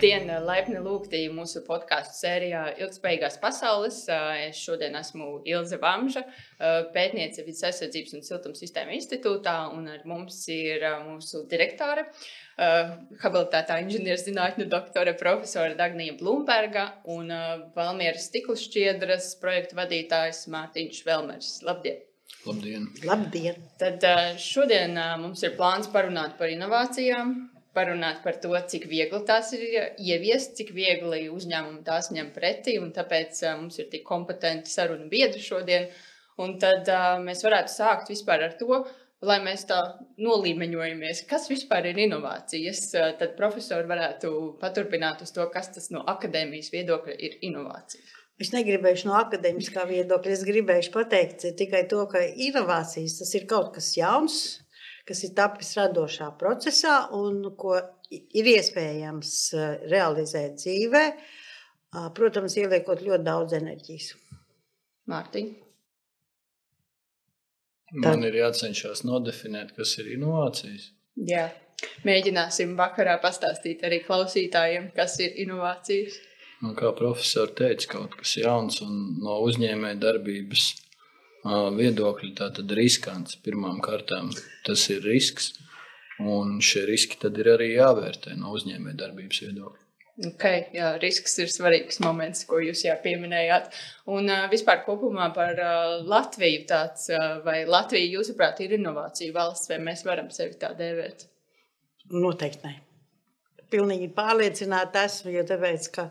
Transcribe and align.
Labdien, 0.00 0.30
laipni 0.48 0.78
lūgti 0.80 1.18
mūsu 1.28 1.60
podkāstu 1.66 2.14
sērijā 2.22 2.60
Ilgspējīgās 2.80 3.34
pasaules. 3.42 3.98
Es 4.08 4.62
šodien 4.64 4.94
esmu 4.96 5.42
Ilze 5.44 5.76
Vamža, 5.76 6.22
pētniece 6.94 7.44
Vides 7.44 7.60
aizsardzības 7.68 8.16
un 8.16 8.24
siltuma 8.24 8.56
sistēma 8.56 8.96
institūtā, 8.96 9.58
un 9.76 9.90
ar 9.92 10.00
mums 10.08 10.38
ir 10.48 10.86
mūsu 11.04 11.42
direktore, 11.52 12.06
habilitētā 13.26 13.76
inženierzinātņu 13.84 14.70
doktore 14.72 15.12
profesora 15.20 15.76
Dagnija 15.76 16.16
Blūmberga 16.16 16.86
un 17.12 17.28
Valmieras 17.76 18.30
stikla 18.32 18.56
šķiedras 18.56 19.34
projektu 19.44 19.76
vadītājs 19.82 20.46
Mārtiņš 20.48 21.04
Velmers. 21.12 21.58
Labdien! 21.68 22.00
Labdien! 22.48 22.88
Labdien. 23.04 23.68
Tad 23.76 24.08
šodien 24.40 24.96
mums 25.20 25.44
ir 25.44 25.58
plāns 25.60 25.92
parunāt 25.92 26.40
par 26.40 26.48
inovācijām, 26.48 27.36
parunāt 27.76 28.22
par 28.24 28.38
to, 28.42 28.52
cik 28.72 28.86
viegli 28.90 29.20
tās 29.26 29.52
ir 29.56 29.66
ieviest, 29.98 30.56
cik 30.58 30.72
viegli 30.76 31.26
uzņēmumi 31.32 31.84
tās 31.86 32.10
ņem 32.14 32.32
pretī. 32.34 32.78
Tāpēc 32.96 33.44
mums 33.60 33.78
ir 33.82 33.90
tik 33.92 34.06
kompetenti 34.06 34.72
sarunu 34.72 35.10
biedri 35.12 35.42
šodien. 35.44 35.90
Un 36.40 36.56
tad 36.62 36.88
uh, 36.88 37.18
mēs 37.22 37.44
varētu 37.44 37.72
sākt 37.74 38.12
vispār 38.12 38.46
ar 38.46 38.56
to, 38.60 38.84
lai 39.26 39.36
mēs 39.44 39.66
tā 39.68 39.78
nolīmeņojamies, 40.24 41.24
kas 41.28 41.48
vispār 41.50 41.90
ir 41.90 42.00
inovācijas. 42.06 42.86
Tad 43.20 43.36
profesori 43.36 43.88
varētu 43.90 44.32
paturpināt 44.62 45.20
uz 45.24 45.34
to, 45.36 45.44
kas 45.52 45.68
tas 45.74 45.90
no 45.94 46.04
akadēmijas 46.14 46.72
viedokļa 46.72 47.18
ir 47.18 47.36
inovācijas. 47.50 48.16
Es 48.40 48.54
negribēju 48.54 49.10
no 49.10 49.18
akadēmiskā 49.18 49.84
viedokļa. 49.90 50.32
Es 50.32 50.46
gribēju 50.48 50.92
pateikt 50.94 51.44
tikai 51.60 51.84
to, 51.90 52.06
ka 52.08 52.22
inovācijas 52.48 53.18
tas 53.20 53.34
ir 53.36 53.44
kaut 53.50 53.74
kas 53.74 53.92
jauns, 53.98 54.38
kas 55.08 55.24
ir 55.26 55.34
tapis 55.36 55.72
radošā 55.78 56.30
procesā 56.40 56.96
un 57.16 57.42
ko 57.58 57.76
ir 58.10 58.50
iespējams 58.56 59.32
eh, 59.54 59.70
realizēt 59.92 60.58
dzīvē, 60.60 61.04
protams, 62.14 62.54
ieliekot 62.54 63.00
ļoti 63.02 63.26
daudz 63.26 63.56
enerģijas. 63.58 64.12
Mārtiņ. 65.10 65.48
Man 68.04 68.22
ir 68.22 68.36
jācenšas 68.38 69.02
nodefinēt, 69.02 69.72
kas 69.74 69.96
ir 69.98 70.12
inovācijas. 70.14 70.92
Jā. 71.26 71.48
Mēģināsim 72.06 72.76
vakarā 72.78 73.16
pastāstīt 73.22 73.82
arī 73.88 74.02
klausītājiem, 74.04 74.90
kas 74.94 75.16
ir 75.24 75.34
inovācijas. 75.42 76.18
Nu, 76.60 76.74
kā 76.76 76.92
profesors 76.96 77.56
teica, 77.56 77.88
kaut 77.96 78.14
kas 78.20 78.36
jauns 78.36 78.82
un 78.84 79.16
no 79.24 79.38
uzņēmēja 79.46 79.98
darbības 80.02 80.66
viedokļa 81.44 82.32
tātad 82.42 82.72
riskants. 82.76 83.38
Pirmām 83.44 83.80
kārtām 83.84 84.32
tas 84.66 84.86
ir 84.92 85.04
risks, 85.06 85.54
un 86.20 86.58
šie 86.64 86.84
riski 86.88 87.20
tad 87.20 87.38
ir 87.40 87.54
arī 87.54 87.74
jāvērtē 87.74 88.36
no 88.36 88.52
uzņēmējdarbības 88.58 89.46
viedokļa. 89.46 89.86
Okay, 90.20 90.66
jā, 90.76 90.90
risks 91.00 91.38
ir 91.40 91.48
svarīgs 91.48 91.96
moments, 92.04 92.42
ko 92.48 92.58
jūs 92.60 92.82
jau 92.84 92.96
pieminējāt. 93.00 93.70
Un 94.12 94.28
uh, 94.28 94.42
vispār 94.52 94.82
kopumā 94.84 95.30
par 95.32 95.56
uh, 95.56 95.94
Latviju 96.04 96.66
tāds, 96.68 97.06
uh, 97.14 97.38
vai 97.46 97.62
Latvija, 97.64 98.18
jūsuprāt, 98.18 98.60
ir 98.60 98.74
inovācija 98.76 99.32
valsts, 99.32 99.70
vai 99.70 99.78
mēs 99.80 100.04
varam 100.04 100.28
sevi 100.34 100.58
tā 100.60 100.74
dēvēt? 100.76 101.24
Noteikti 102.12 102.66
nē. 102.66 102.74
Pilnīgi 103.72 104.10
pārliecināta 104.12 105.06
esmu, 105.08 105.32
jo 105.38 105.46
tāpēc, 105.48 105.88
ka 105.94 106.10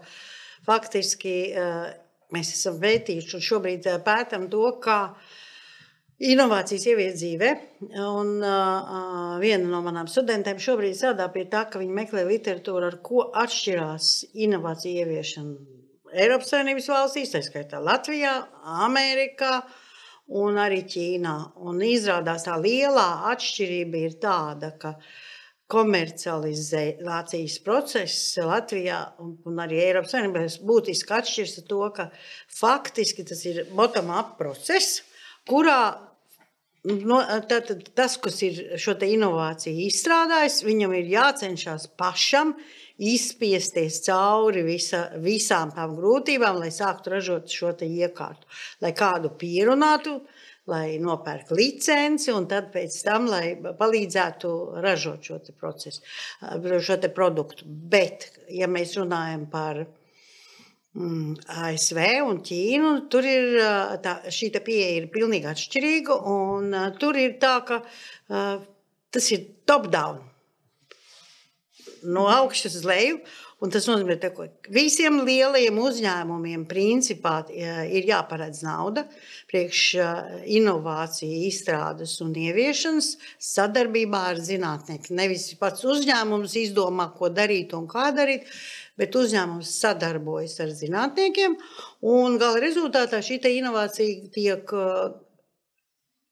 faktiski 0.65 1.35
uh, 1.53 1.91
mēs 2.35 2.53
esam 2.55 2.79
pētījuši 2.81 3.37
un 3.37 3.45
šobrīd 3.45 3.87
pētām 4.05 4.47
to, 4.51 4.65
kā 4.83 4.99
inovācijas 6.19 6.85
ievies 6.91 7.17
dzīvē. 7.21 7.51
Un, 8.03 8.31
uh, 8.43 9.37
viena 9.41 9.69
no 9.71 9.81
manām 9.85 10.09
studentēm 10.11 10.59
šobrīd 10.61 10.97
strādā 10.97 11.29
pie 11.33 11.45
tā, 11.51 11.65
ka 11.71 11.81
viņi 11.81 11.97
meklē 12.01 12.25
literatūru, 12.27 12.89
ar 12.89 12.99
ko 13.05 13.29
atšķirās 13.43 14.13
inovāciju 14.47 15.05
ieviešana 15.05 15.77
Eiropas 16.09 16.49
Savienības 16.49 16.87
valstīs, 16.89 17.31
tā 17.35 17.43
skaitā 17.45 17.81
Latvijā, 17.85 18.33
Amerikā. 18.87 19.59
Un 20.39 20.59
arī 20.61 20.83
Ķīnā. 20.85 21.35
Un 21.65 21.79
izrādās 21.81 22.43
tā 22.45 22.53
lielā 22.61 23.05
atšķirība 23.31 24.01
ir 24.05 24.17
tāda, 24.21 24.69
ka 24.77 24.91
uh, 24.93 25.07
komercializācijas 25.69 27.59
process 27.65 28.37
Latvijā 28.41 28.99
un 29.21 29.61
arī 29.61 29.83
Eiropas 29.83 30.15
Savienībā. 30.15 30.45
Būtiski 30.65 31.15
atšķiras 31.19 31.57
ar 31.61 31.67
to, 31.69 31.81
ka 31.95 32.07
faktiski 32.59 33.25
tas 33.29 33.43
ir 33.45 33.61
bottom-up 33.77 34.35
process, 34.39 35.03
kurā 35.49 35.81
no, 36.87 37.21
tātad, 37.49 37.85
tas, 37.97 38.17
kas 38.21 38.41
ir 38.45 38.59
šo 38.81 38.95
inovāciju 39.05 39.85
izstrādājis, 39.87 40.63
viņam 40.65 40.95
ir 40.97 41.13
jācenšas 41.13 41.89
pašam 41.99 42.55
izspiesties 42.99 44.01
cauri 44.07 44.65
visa, 44.65 45.05
visām 45.23 45.71
tām 45.75 45.95
grūtībām, 45.99 46.59
lai 46.63 46.71
sāktu 46.75 47.13
ražot 47.13 47.53
šo 47.53 47.71
iekārtu, 47.85 48.47
lai 48.83 48.91
kādu 48.97 49.31
pierunātu 49.39 50.19
lai 50.69 50.97
nopērk 51.01 51.51
licenci, 51.57 52.31
un 52.35 52.47
tad 52.49 52.69
pēc 52.73 52.97
tam, 53.05 53.27
lai 53.31 53.53
palīdzētu 53.57 54.51
ražot 54.83 55.29
šo 55.29 55.39
procesu, 55.59 56.03
šo 56.85 56.99
produktu. 57.15 57.67
Bet, 57.67 58.29
ja 58.53 58.69
mēs 58.71 58.95
runājam 58.99 59.47
par 59.51 59.83
mm, 60.93 61.35
ASV 61.65 62.01
un 62.27 62.41
Ķīnu, 62.45 62.95
tur 63.11 63.27
ir 63.27 63.59
tā, 64.05 64.19
šī 64.29 64.51
pieeja 64.57 64.95
ir 65.01 65.11
pilnīgi 65.13 65.49
atšķirīga, 65.51 66.19
un 66.31 66.73
tur 67.01 67.19
ir 67.19 67.37
tā, 67.41 67.55
ka 67.67 67.83
tas 69.09 69.31
ir 69.35 69.45
top-down. 69.69 70.21
No 72.07 72.29
augšas 72.31 72.77
uz 72.79 72.85
leju, 72.87 73.19
Un 73.59 73.73
tas 73.73 73.89
nozīmē, 73.89 74.15
ka 74.23 74.45
visiem 74.71 75.17
lielajiem 75.27 75.75
uzņēmumiem 75.83 76.61
principā 76.69 77.41
ir 77.51 78.07
jāparedz 78.07 78.61
nauda 78.63 79.03
priekš 79.51 79.81
inovāciju, 80.47 81.41
izstrādes 81.49 82.15
un 82.23 82.31
ieviešanas 82.39 83.09
sadarbībā 83.49 84.23
ar 84.31 84.39
zinātniekiem. 84.39 85.17
Nevis 85.19 85.49
pats 85.59 85.83
uzņēmums 85.83 86.55
izdomā, 86.63 87.09
ko 87.17 87.27
darīt 87.35 87.75
un 87.75 87.89
kā 87.91 88.13
darīt, 88.15 88.47
bet 88.95 89.19
uzņēmums 89.19 89.75
sadarbojas 89.83 90.55
ar 90.63 90.71
zinātniekiem. 90.79 91.59
Gala 92.39 92.63
rezultātā 92.63 93.19
šī 93.19 93.41
inovācija 93.59 94.31
tiek 94.39 94.71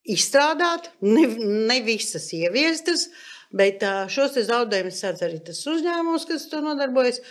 izstrādāta, 0.07 0.95
ne, 1.03 1.27
ne 1.67 1.81
visas 1.83 2.31
ieviestas. 2.31 3.09
Bet 3.55 3.83
šos 4.11 4.35
zaudējumus 4.49 4.99
sadz 4.99 5.23
arī 5.23 5.39
tas 5.45 5.61
uzņēmums, 5.71 6.25
kas 6.27 6.47
to 6.51 6.59
nodarbojas, 6.63 7.21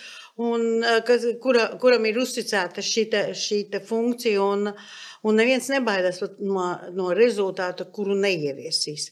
un 0.40 0.84
kas, 1.04 1.26
kura, 1.42 1.66
kuram 1.80 2.06
ir 2.08 2.20
uzticēta 2.22 2.84
šī, 2.84 3.04
te, 3.12 3.22
šī 3.36 3.62
te 3.72 3.82
funkcija. 3.84 4.42
Un, 4.42 4.70
un 5.26 5.36
neviens 5.36 5.68
nebaidās 5.72 6.22
no, 6.40 6.68
no 6.96 7.10
rezultāta, 7.16 7.88
kuru 7.92 8.16
neieviesīs. 8.16 9.10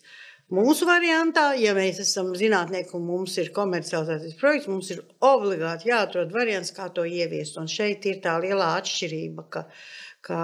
Mūsu 0.54 0.84
variantā, 0.84 1.54
ja 1.56 1.72
mēs 1.76 1.98
esam 2.02 2.34
zinātnieki 2.36 2.92
un 2.98 3.06
mums 3.08 3.36
ir 3.40 3.48
komercializācijas 3.56 4.36
projekts, 4.40 4.68
mums 4.68 4.90
ir 4.92 5.00
obligāti 5.24 5.88
jāatrod 5.88 6.32
variants, 6.32 6.72
kā 6.76 6.90
to 6.92 7.06
ieviest. 7.08 7.56
Un 7.60 7.68
šeit 7.70 8.04
ir 8.06 8.20
tā 8.24 8.36
lielā 8.42 8.74
atšķirība, 8.78 9.46
ka, 9.50 9.64
ka 10.24 10.40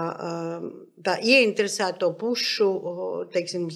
tā 1.05 1.17
ieinteresēto 1.21 2.11
pušu 2.17 2.71
teiksim, 3.33 3.69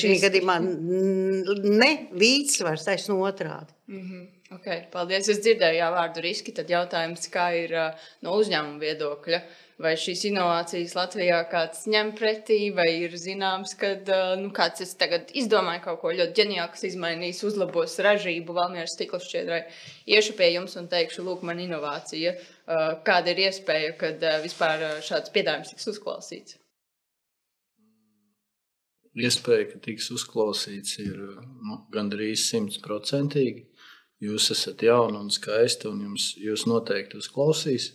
Šī 0.00 0.16
gadījumā 0.22 0.56
ne 0.62 1.90
līdzsvars, 2.12 2.86
taisnība 2.88 3.30
otrādi. 3.30 3.76
Mm 3.86 4.00
-hmm. 4.00 4.56
okay, 4.56 4.80
paldies. 4.92 5.28
Es 5.28 5.38
dzirdēju 5.44 5.78
jā, 5.78 5.90
vārdu 5.94 6.24
riski. 6.24 6.52
Tad 6.52 6.70
jautājums, 6.70 7.28
kā 7.30 7.46
ir 7.64 7.74
no 8.22 8.34
uzņēmuma 8.40 8.80
viedokļa, 8.82 9.40
vai 9.78 9.92
šīs 10.00 10.24
inovācijas 10.30 10.94
Latvijā 10.96 11.38
kāds 11.50 11.86
ņem 11.86 12.12
pretī, 12.18 12.74
vai 12.74 12.88
ir 13.04 13.16
zināms, 13.20 13.76
ka 13.78 13.94
nu, 14.40 14.50
kāds 14.50 14.80
es 14.80 14.94
tagad 14.94 15.30
izdomāju 15.32 15.84
kaut 15.84 16.00
ko 16.00 16.12
ļoti 16.12 16.36
ģeniālu, 16.40 16.70
kas 16.72 16.84
izmainīs, 16.90 17.44
uzlabos 17.44 17.98
ražību 17.98 18.52
Valmieras 18.52 18.96
stikla 18.98 19.20
šķiedrai. 19.20 19.62
Iešu 20.06 20.36
pie 20.36 20.52
jums 20.52 20.76
un 20.76 20.88
teikšu, 20.88 21.22
lūk, 21.22 21.42
man 21.42 21.60
inovācija. 21.60 22.36
Kāda 23.06 23.30
ir 23.30 23.38
iespēja, 23.48 23.96
kad 23.96 24.22
vispār 24.42 24.88
šāds 25.00 25.30
piedāvājums 25.30 25.74
tiks 25.74 25.92
uzklausīts? 25.94 26.65
Iespēja, 29.16 29.70
ka 29.72 29.80
tiks 29.86 30.10
uzklausīts, 30.14 30.98
ir 31.02 31.16
nu, 31.16 31.80
gandrīz 31.92 32.46
simtprocentīgi. 32.50 33.66
Jūs 34.24 34.50
esat 34.54 34.82
jauni 34.84 35.18
un 35.20 35.30
skaisti, 35.32 35.90
un 35.90 36.02
jums, 36.06 36.30
jūs 36.40 36.64
noteikti 36.68 37.18
uzklausīs. 37.20 37.90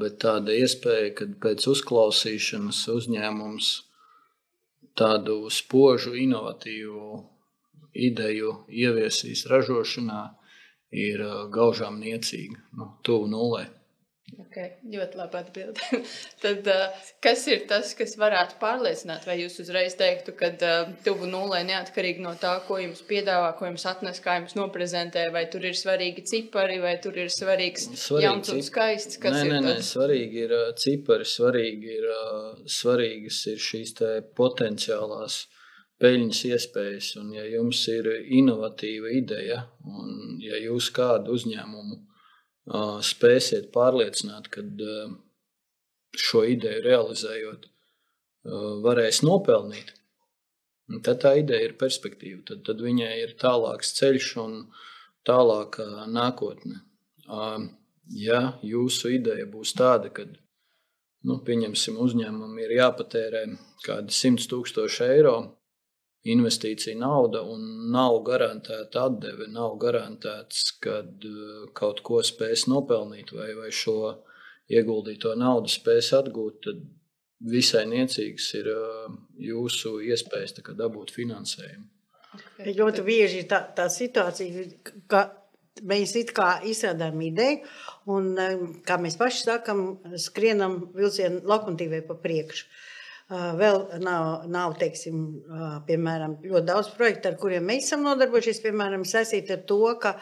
Bet 0.00 0.18
tāda 0.24 0.54
iespēja, 0.56 1.12
ka 1.18 1.28
pēc 1.42 1.66
uzklausīšanas 1.70 2.80
uzņēmums 2.92 3.72
tādu 4.98 5.36
spožu, 5.52 6.16
inovatīvu 6.18 7.20
ideju 7.92 8.56
ieviesīs 8.68 9.44
ražošanā, 9.52 10.22
ir 10.92 11.22
gaužām 11.52 12.00
niecīga, 12.00 12.58
nu, 12.76 12.90
tuvu 13.04 13.28
nulē. 13.32 13.68
Okay, 14.52 14.74
ļoti 14.92 15.16
labi 15.16 15.38
atbildēt. 15.38 16.08
Tad, 16.42 16.66
uh, 16.68 17.04
kas 17.24 17.46
ir 17.48 17.62
tas, 17.70 17.94
kas 17.96 18.18
varētu 18.20 18.58
pārliecināt, 18.60 19.24
vai 19.24 19.38
jūs 19.38 19.54
uzreiz 19.62 19.96
teiktu, 19.96 20.34
ka 20.36 20.50
uh, 20.52 20.90
tuvu 21.06 21.24
nulē 21.30 21.62
neatkarīgi 21.70 22.20
no 22.20 22.34
tā, 22.36 22.58
ko 22.66 22.76
jums 22.76 23.00
piedāvā, 23.08 23.54
ko 23.56 23.70
jums 23.70 23.86
atnes, 23.88 24.20
kā 24.20 24.34
jums 24.42 24.52
noprezentē, 24.58 25.24
vai 25.32 25.46
tur 25.48 25.64
ir 25.64 25.78
svarīgi 25.78 26.26
cipari, 26.28 26.76
vai 26.84 26.98
tur 27.00 27.16
ir 27.22 27.32
svarīgs 27.32 27.88
svarīgi 28.02 28.28
jauns 28.28 28.52
un 28.52 28.60
skaists? 28.68 29.22
Kas 29.24 29.38
nē, 29.38 29.48
nē, 29.54 29.62
nē, 29.70 29.74
svarīgi 29.88 30.44
ir 30.44 30.54
uh, 30.58 30.68
cipari, 30.84 31.30
svarīgi 31.32 31.96
ir, 31.96 32.06
svarīgas 32.76 33.40
ir 33.54 33.66
šīs 33.70 33.96
potenciālās 34.36 35.46
peļņas 36.02 36.44
iespējas. 36.52 37.12
Un 37.24 37.32
ja 37.40 37.48
jums 37.56 37.86
ir 37.88 38.12
inovatīva 38.42 39.16
ideja, 39.16 39.64
un 39.88 40.40
ja 40.44 40.60
jūs 40.60 40.92
kādu 40.92 41.40
uzņēmumu 41.40 42.02
spēsiet 43.02 43.72
pārliecināt, 43.74 44.48
ka 44.52 44.62
šo 46.12 46.44
ideju 46.44 46.84
realizējot, 46.84 47.66
varēs 48.84 49.22
nopelnīt, 49.22 49.94
tad 51.02 51.22
tā 51.22 51.36
ideja 51.40 51.70
ir 51.70 51.76
perspektīva. 51.78 52.42
Tad, 52.46 52.64
tad 52.66 52.82
viņai 52.82 53.12
ir 53.22 53.36
tālāks 53.40 53.94
ceļš 53.98 54.28
un 54.42 54.56
tālāka 55.26 56.06
nākotne. 56.10 56.82
Ja 58.12 58.40
jūsu 58.66 59.14
ideja 59.16 59.46
būs 59.46 59.72
tāda, 59.78 60.10
ka, 60.12 60.26
nu, 61.24 61.38
pieņemsim, 61.46 61.96
uzņēmumam 62.02 62.58
ir 62.64 62.76
jāpatērē 62.80 63.44
kādi 63.86 64.14
100 64.14 64.50
tūkstoši 64.50 65.04
eiro, 65.06 65.36
investīcija 66.30 66.96
nauda 66.98 67.42
un 67.42 67.90
nav 67.92 68.20
garantēta 68.26 69.06
atdeve. 69.08 69.48
Nav 69.50 69.76
garantēts, 69.82 70.76
ka 70.82 71.00
uh, 71.02 71.68
kaut 71.74 72.02
ko 72.06 72.22
spēs 72.26 72.68
nopelnīt 72.70 73.34
vai, 73.34 73.52
vai 73.58 73.70
šo 73.74 73.98
ieguldīto 74.72 75.34
naudu 75.38 75.72
spēs 75.72 76.12
atgūt. 76.18 76.62
Tad 76.68 76.84
visai 77.52 77.86
niecīgs 77.90 78.52
ir 78.60 78.70
uh, 78.70 79.10
jūsu 79.50 79.98
iespējas 80.12 80.60
dabūt 80.78 81.14
finansējumu. 81.14 81.88
Ļoti 82.64 83.02
bieži 83.04 83.42
tā, 83.48 83.58
tā 83.76 83.90
situācija, 83.92 84.64
ka 85.10 85.26
mēs 85.88 86.14
izstrādājam 86.16 87.20
ideju, 87.26 87.58
un, 88.14 88.30
um, 88.38 88.64
kā 88.86 88.96
mēs 89.00 89.18
paši 89.20 89.44
sakām, 89.48 89.84
skrienam 90.20 90.78
vilcienu 90.96 91.42
lokomotīvai 91.48 92.02
pa 92.08 92.16
priekšu. 92.22 92.66
Vēl 93.32 93.78
nav, 94.02 94.46
nav 94.52 94.74
teiksim, 94.80 95.20
piemēram, 95.86 96.34
ļoti 96.44 96.68
daudz 96.68 96.90
projektu, 96.96 97.30
ar 97.30 97.38
kuriem 97.40 97.64
mēs 97.70 97.86
esam 97.88 98.02
nodarbojušies. 98.04 98.60
Piemēram, 98.64 99.06
saistīti 99.08 99.54
ar 99.54 99.62
to, 99.68 99.78
ka 100.02 100.18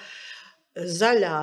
zaļā, 0.79 1.35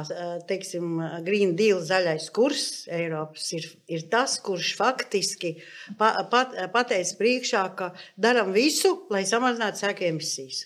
teiksim, 0.48 1.02
Green 1.25 1.56
Deal 1.60 1.81
zaļais 1.84 2.30
kurs 2.36 2.86
Eiropas 2.94 3.50
ir, 3.58 3.68
ir 3.92 4.06
tas, 4.12 4.38
kurš 4.44 4.72
faktiski 4.80 5.58
pa, 6.00 6.14
pat, 6.31 6.56
pateica 6.72 7.19
priekšā, 7.19 7.66
ka 7.75 7.92
darām 8.16 8.54
visu, 8.56 8.94
lai 9.12 9.25
samazinātu 9.28 9.84
sēku 9.84 10.08
emisijas. 10.08 10.63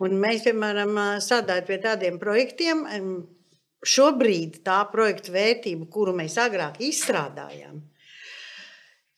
Un 0.00 0.16
mēs, 0.22 0.46
piemēram, 0.46 0.96
strādājot 1.20 1.68
pie 1.68 1.78
tādiem 1.84 2.16
projektiem, 2.22 2.86
šobrīd 3.84 4.62
tā 4.64 4.80
projekta 4.92 5.36
vērtība, 5.36 5.88
kuru 5.92 6.16
mēs 6.16 6.38
agrāk 6.40 6.80
izstrādājām, 6.84 7.82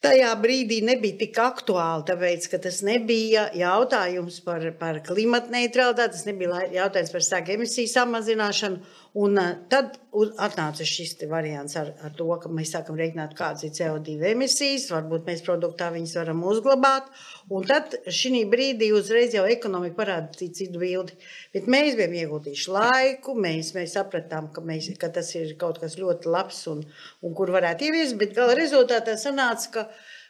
tajā 0.03 0.31
brīdī 0.41 0.81
nebija 0.85 1.17
tik 1.21 1.37
aktuāli, 1.39 2.05
tāpēc, 2.09 2.47
ka 2.51 2.59
tas 2.65 2.81
nebija 2.85 3.47
jautājums 3.57 4.39
par, 4.45 4.65
par 4.79 4.99
klimatu 5.05 5.53
neutralitāti, 5.53 6.17
tas 6.17 6.27
nebija 6.27 6.65
jautājums 6.73 7.13
par 7.15 7.25
sēklu 7.29 7.57
emisiju 7.57 7.91
samazināšanu. 7.93 8.81
Un 9.13 9.37
tad 9.69 9.99
atnāca 10.41 10.85
šis 10.89 11.11
variants 11.29 11.75
ar, 11.77 11.91
ar 12.01 12.13
to, 12.17 12.25
ka 12.41 12.49
mēs 12.49 12.71
sākam 12.73 12.97
rēķināt, 12.97 13.35
kādas 13.37 13.61
ir 13.67 13.73
CO2 13.77 14.15
emisijas, 14.31 14.87
varbūt 14.89 15.27
mēs 15.29 15.43
produktā 15.45 15.91
viņas 15.93 16.15
varam 16.17 16.41
uzglabāt. 16.49 17.11
Un 17.53 17.67
tad 17.69 17.93
šī 18.09 18.41
brīdī 18.49 18.89
uzreiz 18.97 19.35
jau 19.37 19.43
ekonomika 19.45 19.99
parāda 19.99 20.49
citu 20.57 20.81
bildi. 20.81 21.13
Bet 21.53 21.69
mēs 21.69 21.93
bijām 21.99 22.17
ieguldījuši 22.23 22.73
laiku, 22.73 23.37
mēs, 23.37 23.69
mēs 23.77 23.93
sapratām, 23.99 24.49
ka, 24.55 24.65
mēs, 24.65 24.89
ka 24.97 25.11
tas 25.13 25.29
ir 25.37 25.53
kaut 25.61 25.77
kas 25.83 25.99
ļoti 26.01 26.33
labs 26.33 26.65
un, 26.73 26.81
un 27.21 27.37
kur 27.37 27.53
varētu 27.53 27.91
ieviest. 27.91 28.17
Bet 28.17 28.33
gala 28.33 28.57
rezultātā 28.57 29.13
sanāca, 29.21 29.69
ka 29.77 29.87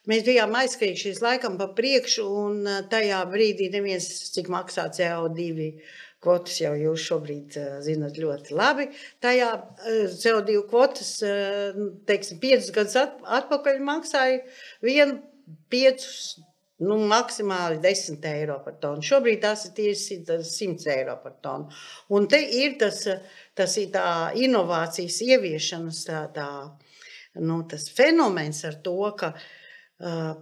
mēs 0.10 0.24
bijām 0.28 0.56
aizskrējušies 0.60 1.22
laikam 1.24 1.60
pa 1.60 1.70
priekšu 1.78 2.26
un 2.46 2.64
tajā 2.92 3.22
brīdī 3.32 3.70
neviens, 3.74 4.10
cik 4.36 4.50
maksā 4.52 4.90
CO2 4.96 5.70
Kvotas 6.24 6.62
jau 6.62 6.72
jūs 6.78 7.04
šobrīd 7.04 7.58
uh, 7.60 7.76
zinat 7.84 8.18
ļoti 8.20 8.56
labi. 8.56 8.88
Tajā 9.24 9.50
uh, 9.60 10.16
CO2 10.22 10.62
kvotas, 10.72 11.12
uh, 11.28 11.80
teiksim, 12.08 12.40
piecus 12.44 12.72
gadus 12.76 12.96
at, 13.02 13.18
atpakaļ 13.42 13.82
maksāja 13.84 14.40
vienu 14.86 15.18
piecus, 15.74 16.38
nu, 16.84 17.02
maksimāli 17.12 17.82
10 17.84 18.24
eiro 18.32 18.56
par 18.64 18.78
tonu. 18.80 19.04
Šobrīd 19.04 19.42
tas 19.44 19.66
ir 19.68 19.74
tieši 19.82 20.22
100 20.48 20.94
eiro 20.96 21.18
par 21.24 21.36
tonu. 21.44 21.68
Un 22.16 22.30
te 22.32 22.40
ir 22.40 22.78
tas, 22.80 23.04
tas 23.58 23.76
ir 23.82 23.92
tā 23.92 24.06
inovācijas 24.40 25.20
ieviešanas 25.28 26.06
tā, 26.08 26.24
tā, 26.36 26.48
nu, 27.44 27.60
fenomens 28.00 28.64
ar 28.70 28.80
to, 28.86 28.96
ka 29.20 29.34
uh, 29.36 29.52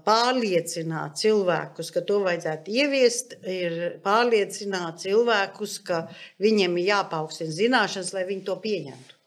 pārliecināt 0.05 1.19
cilvēkus, 1.21 1.91
ka 1.93 2.01
to 2.07 2.19
vajadzētu 2.25 2.73
ieviest, 2.73 3.35
ir 3.45 3.75
pārliecināt 4.05 5.03
cilvēkus, 5.03 5.79
ka 5.85 6.03
viņiem 6.41 6.79
ir 6.81 6.87
jāpaukstina 6.91 7.53
zināšanas, 7.53 8.13
lai 8.15 8.25
viņi 8.29 8.45
to 8.47 8.55
pieņemtu. 8.63 9.17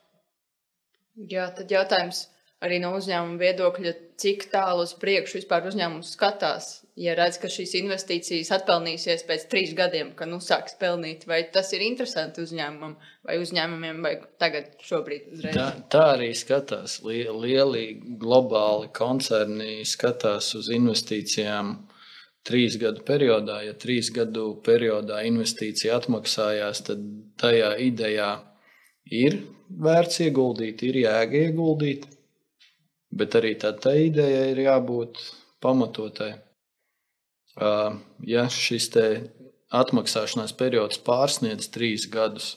Jā, 1.30 1.46
tad 1.54 1.70
jautājums 1.70 2.24
arī 2.64 2.80
no 2.82 2.94
uzņēmuma 2.98 3.38
viedokļa, 3.38 3.92
cik 4.20 4.48
tālu 4.52 4.84
uz 4.86 4.94
priekšu 5.00 5.40
vispār 5.40 5.66
uzņēmums 5.68 6.14
skatās. 6.16 6.68
Ja 6.98 7.16
redz, 7.18 7.40
ka 7.42 7.48
šīs 7.50 7.72
investīcijas 7.80 8.52
atpelnīsies 8.54 9.24
pēc 9.26 9.48
trīs 9.50 9.72
gadiem, 9.74 10.12
kad 10.14 10.30
nu 10.30 10.38
sāks 10.42 10.76
pelnīt, 10.78 11.24
vai 11.26 11.40
tas 11.54 11.72
ir 11.74 11.82
interesanti 11.82 12.44
uzņēmumam 12.44 12.94
vai 13.26 13.38
uzņēmumiem, 13.42 13.98
vai 14.04 14.12
tagad, 14.38 14.76
šobrīd, 14.84 15.32
uzreiz? 15.34 15.58
Tā, 15.58 15.66
tā 15.90 16.04
arī 16.12 16.30
skatās. 16.38 17.00
Lieli 17.02 17.84
globāli 18.20 18.92
koncerni 18.94 19.80
skatās 19.88 20.52
uz 20.60 20.70
investīcijām 20.74 21.74
trīs 22.46 22.78
gadu 22.78 23.02
periodā. 23.08 23.64
Ja 23.66 23.74
trīs 23.74 24.12
gadu 24.14 24.52
periodā 24.64 25.24
investīcija 25.26 25.98
atmaksājās, 25.98 26.86
tad 26.86 27.02
tajā 27.42 27.74
idejā 27.88 28.30
ir 29.10 29.40
vērts 29.82 30.22
ieguldīt, 30.28 30.86
ir 30.86 31.02
jēga 31.04 31.48
ieguldīt 31.48 32.06
bet 33.14 33.36
arī 33.38 33.54
tā, 33.60 33.72
tā 33.78 33.94
ideja 34.06 34.44
ir 34.50 34.60
jābūt 34.64 35.20
pamatotai. 35.64 36.34
Ja 38.26 38.44
šis 38.50 38.90
atmaksāšanās 39.74 40.54
periods 40.58 41.00
pārsniedz 41.06 41.70
trīs 41.74 42.06
gadus, 42.10 42.54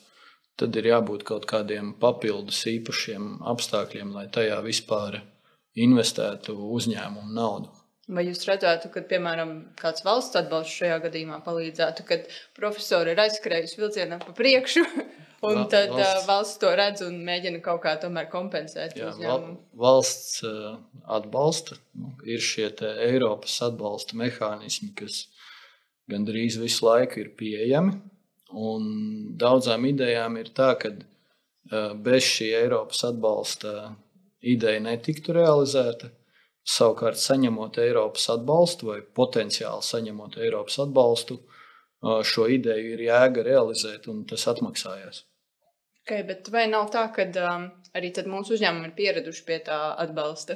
tad 0.58 0.76
ir 0.78 0.90
jābūt 0.92 1.26
kaut 1.28 1.46
kādiem 1.50 1.94
papildus 2.02 2.64
īpašiem 2.70 3.44
apstākļiem, 3.54 4.14
lai 4.18 4.28
tajā 4.34 4.58
vispār 4.66 5.22
investētu 5.78 6.56
uzņēmumu 6.78 7.36
naudu. 7.38 7.70
Vai 8.08 8.24
jūs 8.24 8.46
redzētu, 8.48 8.90
ka, 8.94 9.04
piemēram, 9.10 9.50
kāds 9.78 10.06
valsts 10.06 10.38
atbalsts 10.40 10.78
šajā 10.80 11.02
gadījumā 11.04 11.42
palīdzētu, 11.44 12.06
kad 12.08 12.30
profesori 12.56 13.12
ir 13.12 13.20
aizskrējuši 13.26 13.82
vilcienā 13.82 14.20
pa 14.24 14.32
priekšu, 14.38 14.86
un 15.46 15.62
Va, 15.62 15.66
tad 15.72 15.94
valsts, 15.94 16.28
valsts 16.28 16.62
to 16.62 16.72
redz 16.80 17.04
un 17.06 17.20
mēģina 17.28 17.62
kaut 17.66 17.82
kā 17.84 17.96
tomēr 18.02 18.30
kompensēt? 18.32 18.98
Jā, 18.98 19.12
val, 19.22 19.48
valsts 19.78 20.44
atbalsta, 21.18 21.78
nu, 22.00 22.14
ir 22.26 22.44
šie 22.44 22.70
Eiropas 23.06 23.60
atbalsta 23.68 24.18
mehānismi, 24.20 24.94
kas 24.98 25.26
gandrīz 26.10 26.60
visu 26.62 26.88
laiku 26.88 27.22
ir 27.24 27.34
pieejami. 27.38 27.98
Un 28.58 28.84
daudzām 29.38 29.86
idejām 29.90 30.38
ir 30.40 30.54
tā, 30.56 30.72
ka 30.80 30.94
bez 32.00 32.24
šī 32.24 32.54
Eiropas 32.62 33.04
atbalsta 33.10 33.92
ideja 34.40 34.80
netiktu 34.80 35.36
realizēta 35.36 36.14
Savukārt, 36.68 37.16
saņemot 37.16 37.78
Eiropas 37.80 38.26
atbalstu 38.34 38.90
vai 38.90 38.98
potenciāli 39.20 39.86
saņemot 39.88 40.36
Eiropas 40.44 40.82
atbalstu, 40.84 41.38
šo 42.02 42.48
ideju 42.54 42.94
ir 42.94 43.04
jēga 43.08 43.44
realizēt, 43.48 44.08
un 44.12 44.24
tas 44.30 44.46
atmaksājās. 44.52 45.24
Okay, 46.08 46.24
bet 46.24 46.48
vai 46.54 46.68
nav 46.72 46.88
tā, 46.94 47.04
ka 47.12 47.26
um, 47.44 47.68
arī 47.98 48.14
mūsu 48.32 48.56
uzņēmumi 48.56 48.88
ir 48.88 48.96
pieraduši 48.96 49.44
pie 49.48 49.60
tā 49.66 49.80
atbalsta? 50.00 50.56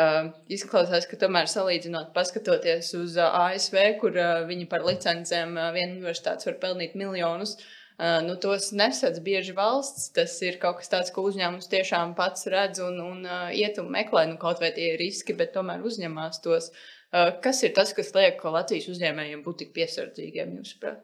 Uh, 0.00 0.30
izklausās, 0.46 1.08
ka 1.10 1.18
tomēr 1.18 1.48
salīdzinot, 1.50 2.12
paskatoties 2.14 2.92
uz 2.94 3.16
uh, 3.18 3.32
ASV, 3.48 3.80
kur 4.00 4.14
uh, 4.14 4.44
viņi 4.46 4.68
par 4.70 4.86
licencēm 4.86 5.56
uh, 5.58 5.72
viena 5.74 5.96
universitāte 5.96 6.50
var 6.50 6.58
pelnīt 6.62 6.96
miljonus, 6.96 7.58
Uh, 8.00 8.22
nu, 8.24 8.32
tos 8.40 8.70
nesadz 8.72 9.18
bieži 9.20 9.52
valsts. 9.52 10.06
Tas 10.16 10.32
ir 10.40 10.54
kaut 10.62 10.78
kas 10.78 10.88
tāds, 10.88 11.10
ko 11.12 11.20
uzņēmums 11.28 11.68
tiešām 11.68 12.14
pats 12.16 12.46
redz 12.48 12.80
un, 12.80 12.96
un 13.04 13.26
uh, 13.28 13.50
iet 13.52 13.76
un 13.82 13.90
meklē. 13.92 14.22
Nu, 14.30 14.38
kaut 14.40 14.62
vai 14.64 14.70
tie 14.72 14.94
ir 14.94 14.96
riski, 15.02 15.36
bet 15.36 15.52
tomēr 15.52 15.84
uzņemās 15.84 16.40
tos. 16.40 16.70
Uh, 16.70 16.99
kas 17.44 17.62
ir 17.66 17.74
tas, 17.76 17.94
kas 17.96 18.12
liek 18.14 18.42
Latvijas 18.44 18.90
uzņēmējiem 18.92 19.46
būt 19.46 19.64
tik 19.64 19.72
piesardzīgiem, 19.78 20.58
jūsuprāt? 20.60 21.00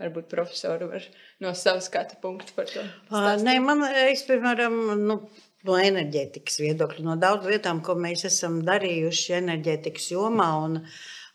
Varbūt 0.00 0.30
profesori 0.32 0.86
var 0.88 1.04
no 1.44 1.52
savas 1.58 1.90
skatu 1.90 2.16
punkta 2.22 2.54
par 2.56 2.68
to. 2.70 2.80
Uh, 2.80 3.10
stāstīt. 3.10 3.44
nē, 3.44 3.56
man, 3.60 3.82
es, 4.08 4.22
piemēram, 4.24 4.76
nu, 4.96 5.16
no 5.68 5.76
enerģētikas 5.76 6.60
viedokļa, 6.62 7.04
no 7.04 7.16
daudz 7.20 7.48
lietām, 7.50 7.82
ko 7.84 7.96
mēs 8.00 8.24
esam 8.30 8.60
darījuši 8.64 9.36
enerģētikas 9.42 10.06
jomā 10.14 10.48
un, 10.64 10.78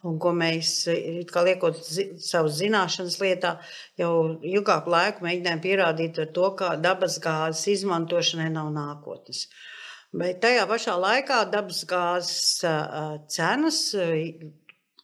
un 0.09 0.17
ko 0.21 0.33
mēs, 0.37 0.71
liekot 0.89 1.77
zi, 1.85 2.07
savas 2.25 2.57
zināšanas 2.63 3.19
lietā, 3.21 3.53
jau 4.01 4.11
ilgāku 4.41 4.93
laiku 4.95 5.27
mēģinājām 5.27 5.63
pierādīt 5.67 6.23
ar 6.25 6.33
to, 6.39 6.49
ka 6.57 6.73
dabas 6.81 7.19
gāzes 7.21 7.67
izmantošanai 7.75 8.49
nav 8.57 8.73
nākotnes. 8.73 9.45
Bet 10.15 10.41
tajā 10.43 10.63
pašā 10.69 10.95
laikā 11.01 11.41
dabas 11.51 11.81
gāzes 11.89 12.63
uh, 12.63 13.17
cenas 13.27 13.79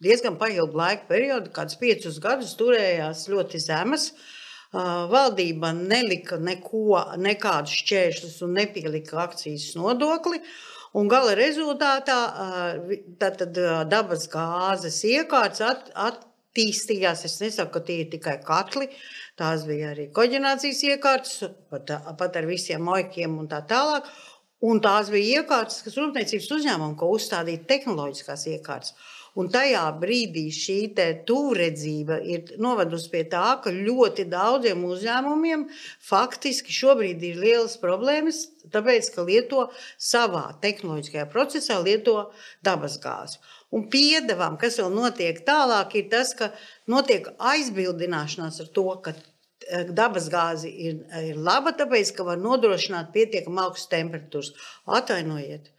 diezgan 0.02 0.38
pailgu 0.40 0.78
laika 0.78 1.10
periodu, 1.10 1.52
kādus 1.54 1.78
piecus 1.82 2.20
gadus, 2.24 2.56
turējās 2.60 3.28
ļoti 3.32 3.60
zemas. 3.62 4.12
Uh, 4.12 4.30
Valdība 4.72 5.74
nelika 5.76 6.38
neko, 6.40 7.02
nekādus 7.20 7.74
šķēršļus 7.82 8.38
un 8.46 8.54
nepielika 8.56 9.18
akcijas 9.26 9.74
nodokli. 9.76 10.40
Un 10.96 11.08
gala 11.12 11.34
rezultātā 11.36 12.18
tātad, 13.20 13.60
dabas 13.92 14.28
gāzes 14.32 15.02
iekārtas 15.08 15.64
at, 15.68 15.92
attīstījās. 16.08 17.26
Es 17.28 17.38
nesaku, 17.44 17.74
ka 17.76 17.84
tie 17.88 18.02
ir 18.04 18.10
tikai 18.12 18.38
katli. 18.48 18.88
Tās 19.40 19.64
bija 19.68 19.92
arī 19.92 20.10
koģinācijas 20.16 20.84
iekārtas, 20.88 21.52
pat, 21.72 21.92
pat 22.20 22.40
ar 22.40 22.48
visiem 22.48 22.84
moikiem 22.88 23.40
un 23.44 23.52
tā 23.52 23.62
tālāk. 23.68 24.08
Un 24.62 24.78
tās 24.84 25.10
bija 25.10 25.42
iekārtas, 25.42 25.80
kas 25.82 25.96
rūpniecības 25.98 26.52
uzņēmumam, 26.58 26.94
ko 27.00 27.10
uzstādīja 27.16 27.64
tehnoloģiskās 27.70 28.46
iekārtas. 28.52 28.94
Un 29.40 29.48
tajā 29.48 29.86
brīdī 29.96 30.50
šī 30.52 30.76
tūredzība 31.28 32.18
ir 32.28 32.50
novedusi 32.60 33.08
pie 33.14 33.22
tā, 33.32 33.56
ka 33.64 33.72
ļoti 33.72 34.26
daudziem 34.30 34.84
uzņēmumiem 34.84 35.64
faktiski 36.04 36.76
šobrīd 36.76 37.24
ir 37.30 37.40
lielas 37.40 37.78
problēmas, 37.80 38.44
tāpēc, 38.76 39.10
ka 39.16 39.24
lieto 39.24 39.70
savā 39.96 40.44
tehnoloģiskajā 40.62 41.26
procesā 41.32 41.80
lieto 41.80 42.18
dabasgāzi. 42.68 43.40
Un 43.72 43.88
piedevām, 43.88 44.60
kas 44.60 44.82
vēl 44.82 44.92
notiek 44.94 45.40
tālāk, 45.48 45.96
ir 45.96 46.12
tas, 46.12 46.36
ka 46.36 46.52
notiek 46.92 47.32
aizbildināšanās 47.40 48.60
ar 48.66 48.74
to, 48.76 48.90
ka 49.06 49.16
dabasgāze 49.98 50.70
ir, 50.70 51.04
ir 51.22 51.38
laba, 51.38 51.76
tāpēc, 51.78 52.14
ka 52.18 52.28
var 52.28 52.42
nodrošināt 52.42 53.14
pietiekami 53.16 53.64
augstas 53.66 53.92
temperatūras. 53.94 54.54
Atvainojiet! 55.00 55.72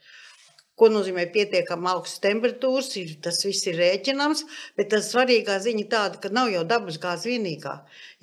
Ko 0.73 0.87
nozīmē 0.89 1.27
pietiekami 1.29 1.85
augstas 1.91 2.21
temperatūras? 2.23 2.87
Ir, 2.97 3.11
tas 3.21 3.37
viss 3.45 3.67
ir 3.69 3.75
rēķināms, 3.77 4.39
bet 4.79 4.87
tas 4.89 5.11
svarīgā 5.11 5.59
ziņa 5.61 5.83
tāda, 5.91 6.21
ka 6.23 6.31
nav 6.33 6.49
jau 6.49 6.63
dabasgāze 6.65 7.29
vienīgā. 7.29 7.75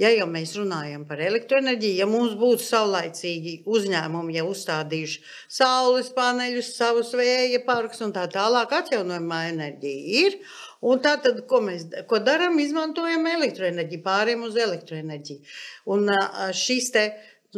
Ja 0.03 0.11
jau 0.11 0.27
mēs 0.27 0.57
runājam 0.59 1.05
par 1.07 1.23
elektroenerģiju, 1.23 2.01
ja 2.03 2.09
mums 2.11 2.35
būtu 2.41 2.65
saulaicīgi 2.67 3.55
uzņēmumi 3.71 4.35
jau 4.41 4.49
uzstādījuši 4.51 5.23
saules 5.61 6.11
paneļus, 6.17 6.73
savus 6.75 7.15
vēja 7.21 7.63
parkus 7.69 8.03
un 8.03 8.17
tā 8.19 8.27
tālāk, 8.35 8.75
atjaunojamā 8.81 9.45
enerģija 9.53 10.27
ir. 10.27 10.41
Un 10.81 11.01
tā 11.05 11.17
tad, 11.21 11.43
ko 11.49 11.61
mēs 11.65 11.89
ko 12.09 12.21
darām, 12.25 12.57
izmantojam 12.63 13.27
elektroenerģiju, 13.29 14.03
pārējām 14.05 14.47
uz 14.47 14.57
elektroenerģiju. 14.65 15.57
Un 15.93 16.09
šis 16.57 16.89
te, 16.95 17.03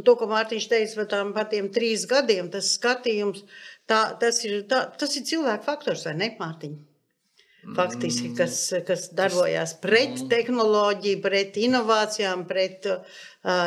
to, 0.01 0.17
ko 0.19 0.27
Mārtiņš 0.31 0.71
teica 0.73 0.99
par, 1.01 1.11
tām, 1.13 1.35
par 1.37 1.47
tiem 1.53 1.71
trīs 1.75 2.09
gadiem, 2.11 2.51
tas 2.51 2.73
skatījums, 2.79 3.45
tā, 3.87 4.05
tas, 4.23 4.43
ir, 4.49 4.65
tā, 4.71 4.89
tas 4.99 5.15
ir 5.19 5.29
cilvēku 5.29 5.69
faktors, 5.69 6.07
vai 6.09 6.17
ne, 6.19 6.33
Mārtiņ? 6.41 6.75
Faktiski, 7.63 8.33
kas, 8.35 8.57
kas 8.83 9.05
darbojās 9.15 9.77
pret 9.79 10.25
tehnoloģiju, 10.31 11.21
pret 11.23 11.59
inovācijām, 11.63 12.43
pret 12.49 12.89
uh, 12.91 13.21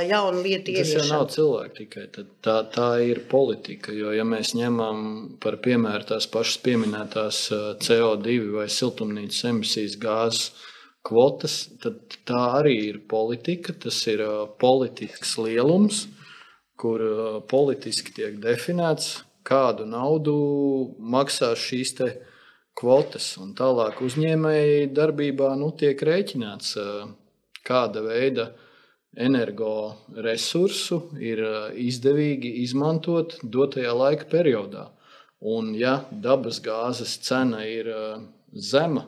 jaunu 0.04 0.42
lietu 0.44 0.74
Tas 0.76 0.92
jau 0.92 1.06
nav 1.06 1.06
ieviešanu. 1.06 1.30
cilvēki 1.36 1.78
tikai. 1.78 2.04
tad 2.18 2.34
Tā, 2.44 2.58
tā 2.76 2.90
ir 3.08 3.22
politika. 3.32 3.96
Jo, 3.96 4.12
ja 4.12 4.28
mēs 4.28 4.52
ņemam 4.60 5.00
par 5.40 5.62
piemēru 5.64 6.10
tās 6.12 6.28
pašas 6.28 6.60
pieminētās 6.68 7.40
uh, 7.56 7.64
CO2 7.80 8.36
vai 8.58 8.68
siltumnīcas 8.68 9.48
emisijas 9.54 9.96
gāzes 10.04 10.52
kvotas, 11.06 11.58
tad 11.80 12.20
tā 12.28 12.44
arī 12.60 12.76
ir 12.90 13.02
politika. 13.08 13.78
Tas 13.80 14.04
ir 14.12 14.28
politisks 14.60 15.38
lielums, 15.40 16.04
kur 16.76 17.00
politiski 17.48 18.12
tiek 18.20 18.42
definēts, 18.44 19.22
kādu 19.48 19.88
naudu 19.88 20.40
maksā 21.00 21.56
šīs 21.56 21.96
te 21.96 22.14
kvotas. 22.76 23.36
Un 23.42 23.56
tālāk 23.58 24.02
uzņēmēji 24.06 24.92
darbībā 24.96 25.54
nu, 25.60 25.72
tiek 25.80 26.02
rēķināts, 26.06 26.76
kāda 27.66 28.04
veida 28.06 28.50
energoresursu 29.16 31.00
ir 31.24 31.42
izdevīgi 31.80 32.52
izmantot 32.66 33.38
dotajā 33.42 33.96
laika 33.96 34.28
periodā. 34.32 34.90
Un, 35.46 35.74
ja 35.78 36.00
dabas 36.12 36.60
gāzes 36.64 37.18
cena 37.24 37.64
ir 37.68 37.90
zema, 38.52 39.06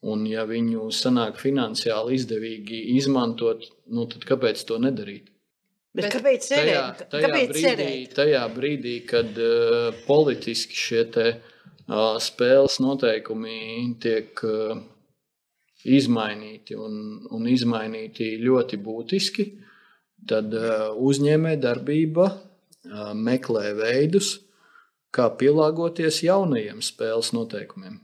un 0.00 0.24
ja 0.28 0.46
viņu 0.48 0.88
sanāk 0.94 1.40
finansiāli 1.40 2.16
izdevīgi 2.16 2.80
izmantot, 2.96 3.66
nu, 3.92 4.06
tad 4.10 4.24
kāpēc 4.28 4.62
to 4.68 4.78
nedarīt? 4.82 5.28
Bet 5.90 6.06
Bet 6.06 6.12
kāpēc 6.14 6.44
Tajā, 6.46 6.62
cerēt? 6.62 7.00
tajā, 7.10 7.22
Kāpēc 7.26 7.48
brīdī, 7.50 7.62
cerēt? 7.66 8.12
tajā 8.14 8.42
brīdī, 8.54 8.92
kad 9.10 9.40
uh, 9.42 9.96
politiski 10.06 10.76
šie 10.78 11.00
te, 11.10 11.24
uh, 11.34 11.59
spēles 12.22 12.78
noteikumi 12.82 13.96
tiek 14.02 14.42
izmainīti 15.84 16.76
un, 16.76 16.94
un 17.32 17.48
izmainīti 17.48 18.36
ļoti 18.44 18.78
būtiski, 18.84 19.46
tad 20.28 20.54
uzņēmējdarbība 20.54 22.28
meklē 23.16 23.72
veidus, 23.78 24.36
kā 25.10 25.26
pielāgoties 25.40 26.22
jaunajiem 26.22 26.82
spēles 26.84 27.32
noteikumiem. 27.34 27.98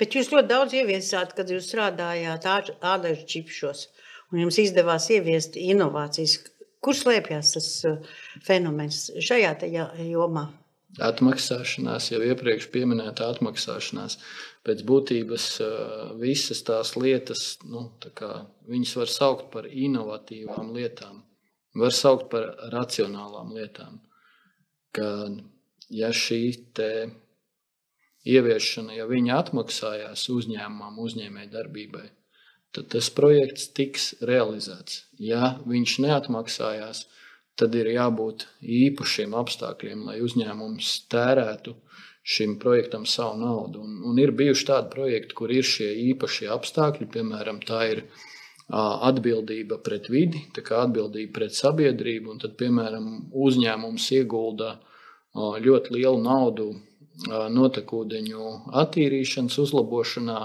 Bet 0.00 0.16
jūs 0.16 0.32
ļoti 0.32 0.48
daudz 0.48 0.72
ieviesāt, 0.78 1.34
kad 1.36 1.50
jūs 1.52 1.68
strādājāt 1.68 2.48
ādažu 2.48 3.26
čipšos, 3.28 3.84
un 4.32 4.40
jums 4.46 4.58
izdevās 4.62 5.10
ieviest 5.12 5.58
inovācijas. 5.60 6.38
Kur 6.82 6.96
slēpjas 6.98 7.52
tas 7.54 7.68
fenomens 8.42 9.04
šajā 9.22 9.52
jomā? 10.08 10.48
Atmaksāšanās, 11.00 12.10
jau 12.12 12.20
iepriekš 12.20 12.66
minēta 12.84 13.30
atmaksāšanās. 13.32 14.18
Pēc 14.66 14.82
būtības 14.84 15.46
visas 16.20 16.60
tās 16.66 16.92
lietas, 17.00 17.58
nu, 17.64 17.86
tā 18.02 18.12
kā, 18.12 18.32
viņas 18.68 18.96
var 19.00 19.08
saukt 19.08 19.48
par 19.54 19.66
inovatīvām 19.66 20.74
lietām, 20.76 21.22
var 21.80 21.96
saukt 21.96 22.28
par 22.30 22.50
racionālām 22.74 23.54
lietām. 23.56 24.02
Kad, 24.92 25.40
ja 25.88 26.12
šī 26.12 26.42
ieviešana, 28.28 28.92
ja 29.00 29.08
viņa 29.08 29.38
atmaksājās 29.46 30.28
uzņēmumam, 30.28 31.00
uzņēmējdarbībai, 31.06 32.04
tad 32.76 32.92
tas 32.92 33.08
projekts 33.16 33.72
tiks 33.72 34.12
realizēts. 34.20 35.06
Ja 35.16 35.56
viņš 35.64 35.98
neatmaksājās, 36.04 37.06
tad 37.06 37.21
ir 37.60 37.92
jābūt 37.92 38.46
īpašiem 38.62 39.34
apstākļiem, 39.36 40.06
lai 40.08 40.20
uzņēmums 40.24 40.92
tērētu 41.12 41.74
šim 42.22 42.58
projektam 42.62 43.06
savu 43.06 43.40
naudu. 43.40 43.82
Un, 43.82 43.98
un 44.10 44.20
ir 44.22 44.32
bijuši 44.38 44.66
tādi 44.68 44.92
projekti, 44.92 45.36
kur 45.38 45.52
ir 45.52 45.66
šie 45.66 45.90
īpašie 46.12 46.48
apstākļi, 46.54 47.10
piemēram, 47.12 47.60
tā 47.66 47.82
ir 47.90 48.04
atbildība 48.72 49.78
pret 49.84 50.08
vidi, 50.08 50.46
atbildība 50.56 51.32
pret 51.40 51.56
sabiedrību, 51.58 52.32
un 52.32 52.40
tad, 52.40 52.56
piemēram, 52.60 53.08
uzņēmums 53.34 54.08
iegulda 54.16 54.76
ļoti 55.34 55.96
lielu 55.98 56.22
naudu 56.22 56.70
notekūdeņu 57.52 58.52
attīrīšanas 58.82 59.58
uzlabošanā, 59.60 60.38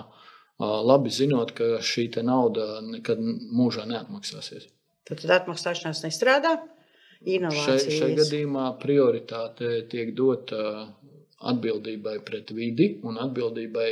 labi 0.59 1.13
zinot, 1.13 1.53
ka 1.55 1.77
šī 1.79 2.09
nauda 2.25 2.81
nekad 2.83 3.21
mūžā 3.21 3.85
neatmaksāsies. 3.87 4.67
Tad, 5.07 5.21
tad 5.21 5.31
atmaksāšanās 5.41 6.03
nestrādā. 6.03 6.57
Šai, 7.25 7.79
šai 7.81 8.13
gadījumā 8.17 8.67
prioritāte 8.81 9.81
tiek 9.89 10.13
dota 10.15 10.88
atbildībai 11.50 12.19
pret 12.25 12.51
vidi 12.53 12.91
un 13.05 13.17
atbildībai 13.21 13.89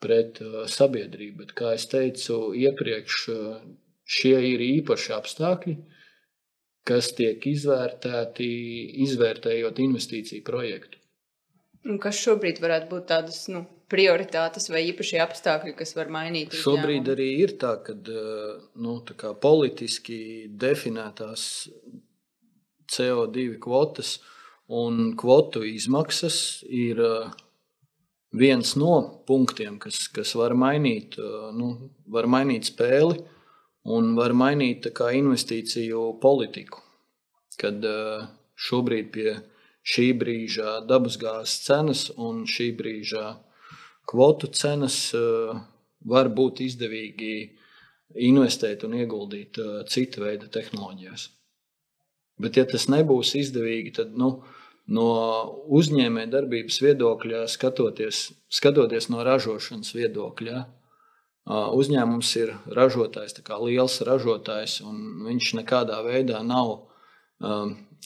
pret 0.00 0.40
uh, 0.44 0.64
sabiedrību. 0.68 1.38
Bet, 1.42 1.54
kā 1.56 1.74
jau 1.76 1.88
teicu 1.94 2.38
iepriekš, 2.56 3.18
uh, 3.32 3.58
šie 4.04 4.36
ir 4.52 4.64
īpaši 4.64 5.12
apstākļi, 5.16 5.76
kas 6.88 7.12
tiek 7.16 7.44
izvērtēti, 7.46 8.48
izvērtējot 9.06 9.82
investīciju 9.84 10.46
projektu. 10.46 11.00
Un 11.88 12.00
kas 12.00 12.18
šobrīd 12.20 12.60
varētu 12.60 12.90
būt 12.90 13.06
tādas 13.08 13.44
nu, 13.52 13.64
prioritātes 13.90 14.68
vai 14.72 14.82
īpašie 14.90 15.20
apstākļi, 15.24 15.74
kas 15.78 15.94
var 15.96 16.10
mainīt? 16.12 16.52
Šobrīd 16.52 17.06
uzņēmumu? 17.06 17.14
arī 17.14 17.28
ir 17.44 17.54
tā, 17.60 17.74
ka 17.84 17.96
nu, 17.96 18.98
tā 19.08 19.16
kā 19.20 19.32
politiski 19.48 20.20
definētās 20.60 21.46
CO2 22.90 23.58
kvotas 23.62 24.18
un 24.70 25.14
kvotu 25.18 25.62
izmaksas 25.66 26.62
ir 26.66 27.00
eh, 27.00 27.30
viens 28.32 28.74
no 28.78 28.94
punktiem, 29.26 29.78
kas, 29.82 30.06
kas 30.14 30.34
var, 30.38 30.54
mainīt, 30.58 31.18
eh, 31.18 31.50
nu, 31.56 31.72
var 32.06 32.30
mainīt 32.30 32.70
spēli 32.70 33.18
un 33.90 34.14
var 34.18 34.34
mainīt 34.36 34.90
kā, 34.94 35.10
investīciju 35.16 36.20
politiku. 36.22 36.82
Kad 37.60 37.84
šobrīd 38.56 39.08
pie 39.12 39.32
šī 39.84 40.06
brīža 40.16 40.78
dabasgāzes 40.88 41.58
cenas 41.66 42.06
un 42.16 42.46
šī 42.48 42.70
brīža 42.76 43.24
kvotu 44.08 44.48
cenas 44.56 44.96
var 46.12 46.30
būt 46.32 46.62
izdevīgi 46.64 47.34
investēt 48.30 48.86
un 48.88 48.96
ieguldīt 49.00 49.60
cita 49.92 50.24
veida 50.24 50.48
tehnoloģijās. 50.52 51.28
Bet, 52.40 52.56
ja 52.56 52.64
tas 52.68 52.88
nebūs 52.92 53.34
izdevīgi, 53.38 53.94
tad 54.00 54.16
nu, 54.18 54.32
no 54.90 55.08
uzņēmējdarbības 55.80 56.80
viedokļa, 56.84 57.44
skatoties, 57.50 58.30
skatoties 58.52 59.10
no 59.12 59.24
ražošanas 59.26 59.92
viedokļa, 59.96 60.62
uzņēmums 61.50 62.30
ir 62.40 62.54
ražotājs, 62.76 63.36
liels 63.64 64.00
ražotājs, 64.06 64.80
un 64.86 65.26
viņš 65.26 65.54
nekādā 65.60 66.00
veidā 66.06 66.42
nav 66.46 66.78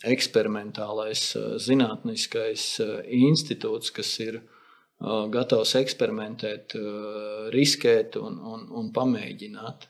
eksperimentālais, 0.04 1.22
zinātniskais 1.62 2.66
institūts, 3.04 3.92
kas 3.94 4.12
ir 4.24 4.40
gatavs 5.34 5.74
eksperimentēt, 5.80 6.76
riskēt 7.54 8.16
un, 8.20 8.38
un, 8.38 8.68
un 8.70 8.90
pamēģināt. 8.94 9.88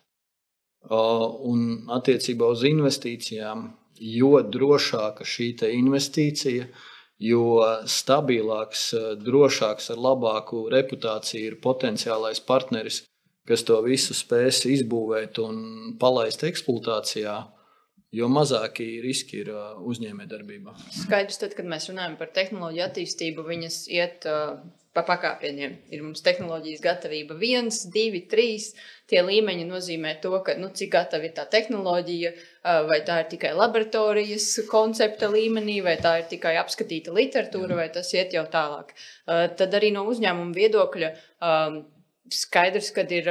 Un 0.91 1.61
attiecībā 1.97 2.49
uz 2.53 2.65
investīcijām 2.69 3.69
jo 4.01 4.41
drošāka 4.43 5.25
šī 5.25 5.55
investīcija, 5.73 6.67
jo 7.19 7.47
stabilāks, 7.87 8.93
drošāks, 9.23 9.91
ar 9.95 9.99
labāku 9.99 10.69
reputāciju 10.73 11.53
ir 11.53 11.61
potenciālais 11.63 12.41
partneris, 12.41 13.05
kas 13.47 13.63
to 13.63 13.81
visu 13.85 14.15
spēs 14.15 14.65
izbūvēt 14.67 15.39
un 15.39 15.97
palaist 16.01 16.45
eksploatācijā. 16.45 17.43
Jo 18.15 18.29
mazāki 18.31 19.01
riski 19.03 19.41
ir 19.43 19.49
uzņēmējdarbībā. 19.91 20.77
Skaidrs, 20.95 21.41
tad, 21.43 21.57
kad 21.59 21.67
mēs 21.67 21.89
runājam 21.91 22.15
par 22.15 22.29
tehnoloģiju 22.37 22.85
attīstību, 22.85 23.43
viņas 23.49 23.79
iet 23.91 24.29
uh, 24.31 24.61
pa 24.95 25.03
pakāpieniem. 25.07 25.75
Ir 25.93 26.03
mums 26.05 26.23
tehnoloģijas 26.25 26.83
gatavība 26.85 27.37
viens, 27.39 27.83
divi, 27.91 28.23
trīs. 28.31 28.71
Tie 29.11 29.21
līmeņi 29.21 29.67
nozīmē 29.69 30.15
to, 30.23 30.33
ka, 30.47 30.55
nu, 30.61 30.71
cik 30.73 30.93
gatava 30.95 31.27
ir 31.27 31.35
tā 31.37 31.45
tehnoloģija, 31.51 32.31
vai 32.89 33.01
tā 33.07 33.19
ir 33.25 33.29
tikai 33.35 33.51
laboratorijas 33.59 34.47
koncepta 34.71 35.29
līmenī, 35.33 35.81
vai 35.85 35.97
tā 36.01 36.15
ir 36.23 36.29
tikai 36.31 36.55
apskatīta 36.63 37.13
literatūra, 37.17 37.77
vai 37.83 37.89
tas 37.93 38.15
iet 38.15 38.33
jau 38.37 38.47
tālāk. 38.55 38.95
Tad 39.27 39.77
arī 39.77 39.91
no 39.97 40.07
uzņēmuma 40.13 40.57
viedokļa 40.57 41.13
skaidrs, 42.33 42.89
ka 42.97 43.05
ir 43.13 43.27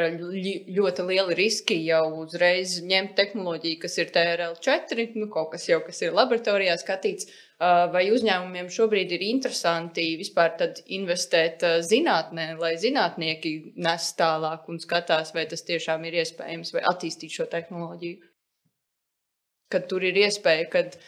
ļoti 0.69 1.05
lieli 1.07 1.37
riski 1.37 1.79
jau 1.81 2.03
uzreiz 2.21 2.75
ņemt 2.85 3.15
tehnoloģiju, 3.17 3.79
kas 3.81 3.97
ir 3.97 4.11
TRL4, 4.13 5.07
nu, 5.17 5.29
kaut 5.33 5.53
kas 5.55 5.65
jau 5.69 5.79
kas 5.85 6.01
ir 6.05 6.13
laboratorijā 6.13 6.75
skatīts. 6.81 7.29
Vai 7.93 8.03
uzņēmumiem 8.11 8.67
šobrīd 8.73 9.13
ir 9.15 9.23
interesanti 9.29 10.05
vispār 10.19 10.57
investēt 10.97 11.63
zinātnē, 11.87 12.51
lai 12.59 12.73
zinātnieki 12.81 13.53
nes 13.81 14.09
tālāk 14.19 14.69
un 14.69 14.81
skatās, 14.83 15.33
vai 15.33 15.47
tas 15.49 15.63
tiešām 15.65 16.05
ir 16.09 16.19
iespējams, 16.21 16.73
vai 16.75 16.85
attīstīt 16.91 17.39
šo 17.39 17.47
tehnoloģiju? 17.49 18.19
Kad 19.73 19.87
tur 19.89 20.03
ir 20.05 20.19
iespēja, 20.21 20.67
kad 20.69 20.99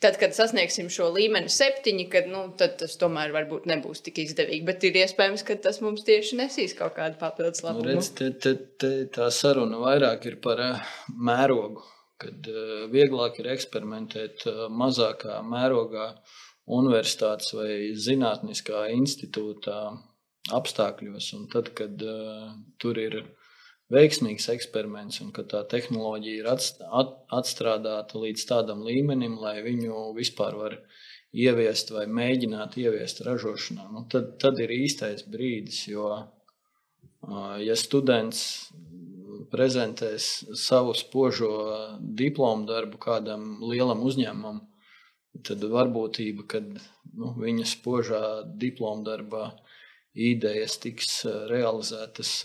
Tad, 0.00 0.18
kad 0.20 0.34
sasniegsim 0.36 0.90
šo 0.92 1.08
līmeni 1.14 1.48
septiņi, 1.52 2.04
kad, 2.12 2.26
nu, 2.28 2.42
tad 2.60 2.74
tas 2.82 2.98
tomēr 3.00 3.32
varbūt 3.32 3.64
nebūs 3.70 4.02
tik 4.04 4.20
izdevīgi. 4.26 4.64
Bet 4.68 4.84
ir 4.84 4.98
iespējams, 5.00 5.44
ka 5.46 5.56
tas 5.64 5.80
mums 5.84 6.04
tieši 6.04 6.36
nesīs 6.42 6.76
kaut 6.76 6.98
kādu 6.98 7.16
papildus 7.20 7.62
nu, 7.62 7.70
labumu. 7.70 7.86
Nu, 7.86 7.94
redz, 7.94 8.10
te, 8.18 8.28
te, 8.36 8.52
te, 8.76 8.90
tā 9.12 9.30
saruna 9.32 9.80
vairāk 9.80 10.28
ir 10.28 10.36
par 10.44 10.60
uh, 10.60 10.90
mērogu, 11.16 11.84
kad 12.20 12.50
uh, 12.52 12.84
vieglāk 12.92 13.40
ir 13.40 13.48
eksperimentēt 13.54 14.44
uh, 14.50 14.66
mazākā 14.68 15.40
mērogā 15.48 16.10
universitātes 16.76 17.54
vai 17.56 17.72
zinātniskā 17.96 18.88
institūtā 18.92 19.80
apstākļos. 20.56 21.32
Un 21.38 21.48
tad, 21.50 21.72
kad 21.78 22.02
tur 22.82 22.98
ir 22.98 23.20
ielikās 23.22 23.45
veiksmīgs 23.92 24.48
eksperiments 24.50 25.20
un 25.22 25.32
ka 25.34 25.44
tā 25.46 25.62
tehnoloģija 25.70 26.42
ir 26.42 26.48
atstrādāta 26.50 28.22
līdz 28.22 28.46
tādam 28.48 28.82
līmenim, 28.86 29.36
lai 29.42 29.60
viņu 29.66 30.08
vispār 30.16 30.56
var 30.58 30.78
ieviest 31.36 31.92
vai 31.94 32.06
mēģināt 32.10 32.78
ieviest 32.80 33.22
ražošanā. 33.26 33.90
Nu, 33.92 34.06
tad, 34.10 34.36
tad 34.42 34.58
ir 34.62 34.72
īstais 34.74 35.26
brīdis, 35.30 35.84
jo 35.90 36.08
ja 37.62 37.76
students 37.78 38.70
prezentēs 39.50 40.46
savu 40.58 40.94
spožo 40.96 41.50
diplomu 42.00 42.66
darbu 42.68 42.98
kādam 43.02 43.56
lielam 43.62 44.02
uzņēmumam, 44.06 44.60
tad 45.46 45.62
varbūtība, 45.70 46.46
ka 46.48 46.62
nu, 46.64 47.32
viņa 47.38 47.68
spožā 47.68 48.22
diplomu 48.58 49.04
darbā 49.06 49.50
idejas 50.16 50.78
tiks 50.80 51.20
realizētas 51.50 52.38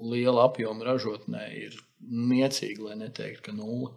liela 0.00 0.48
apjoma 0.48 0.86
ražotnē 0.88 1.46
ir 1.66 1.76
niecīga, 2.00 2.90
lai 2.90 3.00
neteiktu, 3.04 3.48
ka 3.48 3.56
nulle. 3.56 3.92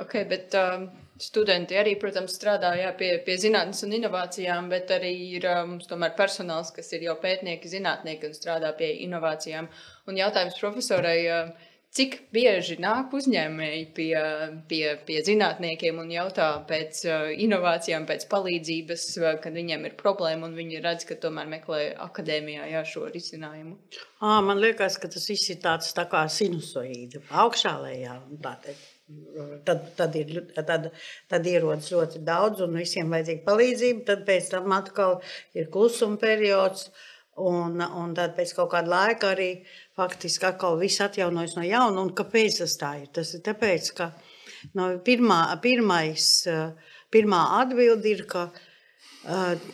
Okay, 0.00 0.24
bet 0.24 0.54
uh, 0.56 0.86
studenti 1.20 1.76
arī, 1.76 1.98
protams, 2.00 2.32
strādā 2.38 2.70
jā, 2.78 2.94
pie, 2.96 3.10
pie 3.26 3.34
zinātnes 3.40 3.82
un 3.84 3.92
inovācijām, 3.98 4.70
bet 4.72 4.88
arī 4.94 5.10
ir 5.36 5.44
um, 5.50 5.74
tomēr 5.84 6.14
personāls, 6.16 6.70
kas 6.72 6.88
ir 6.96 7.04
jau 7.10 7.18
pētnieki, 7.20 7.68
zinātnieki 7.68 8.30
un 8.30 8.38
strādā 8.38 8.70
pie 8.78 8.88
inovācijām. 9.04 9.68
Un 10.08 10.20
jautājums 10.22 10.56
profesorai, 10.62 11.18
uh, 11.28 11.68
Cik 11.92 12.14
bieži 12.32 12.78
nāk 12.80 13.12
uzņēmēji 13.12 13.82
pie, 13.92 14.12
pie, 14.68 14.84
pie 15.04 15.18
zinātniekiem 15.26 15.98
un 16.00 16.08
jautā 16.14 16.46
pēc 16.70 17.02
uh, 17.04 17.26
inovācijām, 17.44 18.06
pēc 18.08 18.24
palīdzības, 18.30 19.04
uh, 19.20 19.26
kad 19.42 19.52
viņiem 19.58 19.84
ir 19.90 19.98
problēma 19.98 20.48
un 20.48 20.56
viņi 20.56 20.80
redz, 20.86 21.04
ka 21.10 21.18
tomēr 21.20 21.50
meklē 21.52 21.82
akadēmijā 22.06 22.70
jā, 22.70 22.82
šo 22.94 23.04
risinājumu? 23.12 23.76
À, 24.24 24.38
man 24.40 24.62
liekas, 24.62 24.96
ka 25.02 25.12
tas 25.12 25.28
viss 25.28 25.52
ir 25.52 25.60
tāds 25.60 25.92
tā 25.92 26.06
kā 26.08 26.24
sinusoīda, 26.32 27.26
augšā 27.44 27.76
lejā. 27.84 28.16
Tad, 28.40 29.86
tad, 30.00 30.16
ir, 30.16 30.46
tad, 30.56 30.92
tad 31.28 31.52
ierodas 31.52 31.92
ļoti 31.92 32.24
daudz, 32.24 32.64
un 32.64 32.80
visiem 32.80 33.12
vajadzīga 33.12 33.44
palīdzība. 33.52 34.06
Tad 34.08 34.24
pēc 34.32 34.52
tam 34.56 34.72
atkal 34.80 35.18
ir 35.52 35.68
klusuma 35.68 36.16
periods. 36.24 36.88
Uh, 36.88 37.08
Un, 37.40 37.80
un 37.80 38.10
tad 38.12 38.34
pēc 38.36 38.50
kaut 38.52 38.74
kāda 38.74 38.90
laika 38.92 39.30
arī 39.32 39.64
faktiski 39.98 40.48
atkal 40.48 40.78
viss 40.80 41.02
atjaunojas 41.04 41.56
no 41.58 41.64
jauna. 41.66 42.02
Un 42.02 42.12
kāpēc 42.16 42.62
tas 42.62 42.76
tā 42.80 42.94
ir? 43.02 43.08
Tas 43.14 43.34
ir 43.36 43.44
tāpēc, 43.46 43.92
ka 43.98 44.10
no 44.78 44.90
pirmā, 45.04 45.44
pirmais, 45.62 46.28
pirmā 47.12 47.42
atbilde 47.60 48.12
ir, 48.12 48.24
ka 48.30 48.48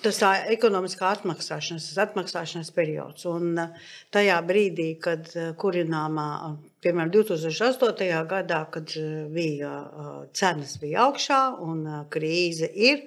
tas 0.05 0.19
ir 0.21 0.51
ekonomiskā 0.53 1.09
atmaksāšanas, 1.17 1.87
tas 1.89 2.03
atmaksāšanas 2.09 2.71
periods. 2.77 3.25
Un 3.31 3.57
tajā 4.13 4.37
brīdī, 4.49 4.91
kad 5.01 5.31
kurināmā, 5.61 6.29
piemēram, 6.85 7.13
2008. 7.15 8.11
gadā, 8.29 8.61
kad 8.75 8.93
bija 9.33 9.73
cenas 10.37 10.77
bija 10.83 11.09
augšā 11.09 11.43
un 11.65 11.87
krīze 12.13 12.69
ir, 12.75 13.07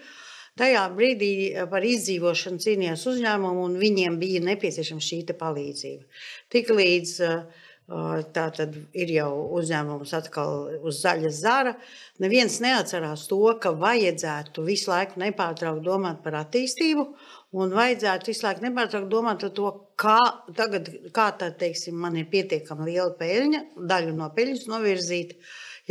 Tajā 0.60 0.84
brīdī 0.96 1.34
eh, 1.54 1.66
par 1.72 1.86
izdzīvošanu 1.88 2.60
cīnījās 2.60 3.08
uzņēmumi, 3.08 3.66
un 3.68 3.76
viņiem 3.80 4.18
bija 4.22 4.44
nepieciešama 4.44 5.04
šī 5.04 5.24
palīdzība. 5.40 6.24
Tiklīdz 6.52 7.14
eh, 7.28 7.62
tā 8.36 8.46
tad 8.56 8.76
ir 8.96 9.10
jau 9.12 9.32
uzņēmums 9.58 10.14
atkal 10.16 10.70
uz 10.88 11.02
zaļa 11.04 11.32
zara, 11.36 11.74
neviens 12.24 12.60
neatcerās 12.64 13.26
to, 13.28 13.42
ka 13.64 13.74
vajadzētu 13.76 14.64
visu 14.68 14.92
laiku 14.92 15.20
nepārtraukt 15.24 15.84
domāt 15.84 16.22
par 16.24 16.38
attīstību, 16.44 17.08
un 17.52 17.76
vajadzētu 17.76 18.32
visu 18.32 18.48
laiku 18.48 18.68
nepārtraukt 18.68 19.12
domāt 19.12 19.44
par 19.44 19.54
to, 19.58 19.74
kā 20.00 20.20
tagad, 20.56 20.88
kā 21.16 21.32
tā, 21.40 21.52
teiksim, 21.64 22.00
man 22.00 22.16
ir 22.20 22.30
pietiekami 22.32 22.92
liela 22.92 23.12
peļņa, 23.20 23.66
daļu 23.92 24.16
no 24.16 24.32
peļņas 24.36 24.68
novirzīt 24.72 25.36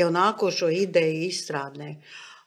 jau 0.00 0.08
nākošo 0.14 0.70
ideju 0.72 1.28
izstrādē. 1.28 1.94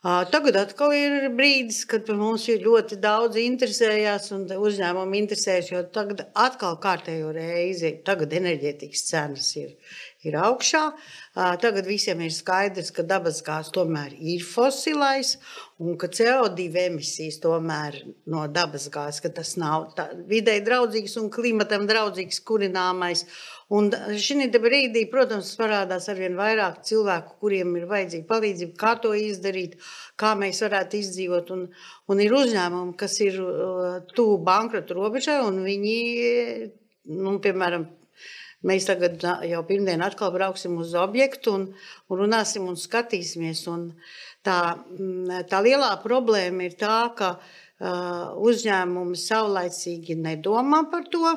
Tagad 0.03 0.57
atkal 0.59 0.91
ir 0.91 1.29
brīdis, 1.31 1.85
kad 1.87 2.01
par 2.03 2.17
mums 2.19 2.43
ir 2.51 2.65
ļoti 2.65 2.97
daudz 2.99 3.37
interesējās 3.39 4.33
un 4.35 4.41
uzņēmumi 4.51 5.21
interesējas, 5.21 5.69
jo 5.71 5.83
tagad 5.95 6.25
atkal 6.35 6.75
kārtējo 6.83 7.29
reizi, 7.37 7.93
tagad 8.03 8.35
enerģētikas 8.35 9.05
cenas 9.07 9.53
ir, 9.61 9.69
ir 10.27 10.37
augšā. 10.39 10.83
Tagad 11.33 11.87
visiem 11.89 12.21
ir 12.23 12.33
skaidrs, 12.33 12.91
ka 12.93 13.05
dabasgāzes 13.07 13.73
tomēr 13.73 14.13
ir 14.17 14.43
fosilais 14.45 15.35
un 15.83 15.97
ka 15.99 16.07
CO2 16.07 16.67
emisijas 16.83 17.39
tomēr 17.43 17.97
no 18.29 18.45
dabasgāzes, 18.47 19.23
ka 19.23 19.31
tas 19.33 19.55
nav 19.59 19.91
videi 20.29 20.61
draudzīgs 20.63 21.17
un 21.21 21.31
klimatam 21.33 21.87
draudzīgs 21.89 22.39
kurināmais. 22.47 23.25
Un 23.73 23.89
šī 24.21 24.51
brīdī, 24.61 25.07
protams, 25.09 25.55
parādās 25.57 26.05
ar 26.11 26.19
vien 26.21 26.37
vairāk 26.37 26.83
cilvēku, 26.85 27.39
kuriem 27.41 27.73
ir 27.79 27.87
vajadzīga 27.89 28.29
palīdzība, 28.29 28.77
kā 28.77 28.93
to 29.01 29.15
izdarīt, 29.17 29.79
kā 30.19 30.35
mēs 30.37 30.61
varētu 30.61 30.99
izdzīvot. 30.99 31.49
Un, 31.55 31.65
un 32.11 32.21
ir 32.21 32.37
uzņēmumi, 32.37 32.93
kas 32.99 33.17
ir 33.25 33.41
tuvu 34.13 34.37
bankrota 34.45 34.99
robežai, 34.99 35.39
un 35.47 35.63
viņi, 35.65 35.97
nu, 37.17 37.39
piemēram, 37.41 37.89
Mēs 38.63 38.87
tagad 38.87 39.23
jau 39.47 39.61
pirmdien 39.67 40.03
atkal 40.05 40.31
brauksim 40.35 40.77
uz 40.79 40.93
objektu 40.95 41.55
un, 41.57 41.65
un 42.09 42.21
runāsim 42.23 42.67
un 42.69 42.79
skatīsimies. 42.79 43.65
Un 43.71 43.89
tā, 44.45 44.59
mm, 44.75 45.47
tā 45.51 45.59
lielā 45.65 45.91
problēma 46.03 46.69
ir 46.69 46.77
tā, 46.79 46.99
ka 47.17 47.33
uh, 47.35 48.35
uzņēmumi 48.39 49.19
saulaicīgi 49.19 50.19
nedomā 50.21 50.85
par 50.91 51.09
to. 51.11 51.33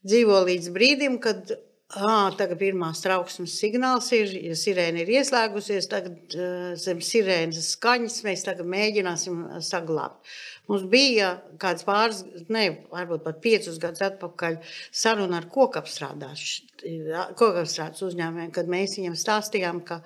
Dzīvo 0.00 0.38
līdz 0.48 0.72
brīdim, 0.72 1.20
kad 1.20 1.52
Ah, 1.90 2.28
tagad 2.38 2.60
pirmās 2.60 3.00
trauksmes 3.02 3.56
signāls 3.58 4.12
ir, 4.14 4.30
ja 4.46 4.54
sirēna 4.54 5.00
ir 5.02 5.08
ieslēgusies, 5.10 5.88
tagad 5.90 6.36
zem 6.78 7.00
sirēnas 7.02 7.72
skaņas 7.74 8.20
mēs 8.22 8.44
tagad 8.46 8.68
mēģināsim 8.70 9.40
saglabāt. 9.66 10.30
Mums 10.70 10.84
bija 10.90 11.32
kāds 11.58 11.82
pāris, 11.86 12.20
ne, 12.52 12.64
varbūt 12.92 13.24
pat 13.24 13.40
piecus 13.42 13.78
gadus 13.82 14.02
atpakaļ 14.06 14.58
saruna 14.94 15.40
ar 15.40 15.46
kokapstrādes 15.50 18.04
uzņēmējiem, 18.06 18.52
kad 18.54 18.70
mēs 18.70 18.94
viņiem 19.00 19.16
stāstījām, 19.18 19.82
ka 19.88 19.96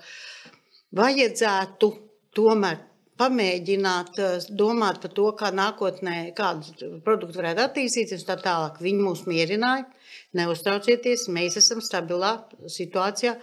vajadzētu 0.97 1.87
tomēr 2.35 2.81
pamēģināt 3.21 4.19
domāt 4.59 5.01
par 5.03 5.13
to, 5.17 5.27
kā 5.39 5.51
nākotnē 5.55 6.17
kādu 6.39 6.89
produktu 7.05 7.39
varētu 7.39 7.63
attīstīties 7.69 8.25
un 8.25 8.31
tā 8.31 8.37
tālāk. 8.43 8.81
Viņi 8.83 9.07
mūs 9.07 9.25
mierināja. 9.31 9.87
Neuztraucieties, 10.35 11.29
mēs 11.31 11.59
esam 11.61 11.83
stabilā 11.85 12.33
situācijā. 12.71 13.37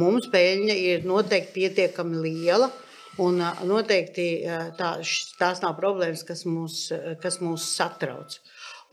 Mums 0.00 0.30
peļņa 0.32 0.76
ir 0.80 1.04
noteikti 1.08 1.54
pietiekami 1.58 2.22
liela. 2.24 2.70
Un 3.18 3.42
noteikti 3.66 4.28
tā, 4.78 4.92
tās 5.40 5.62
nav 5.64 5.76
problēmas, 5.80 6.24
kas 6.26 6.44
mūs, 6.46 6.88
kas 7.22 7.40
mūs 7.42 7.66
satrauc. 7.74 8.38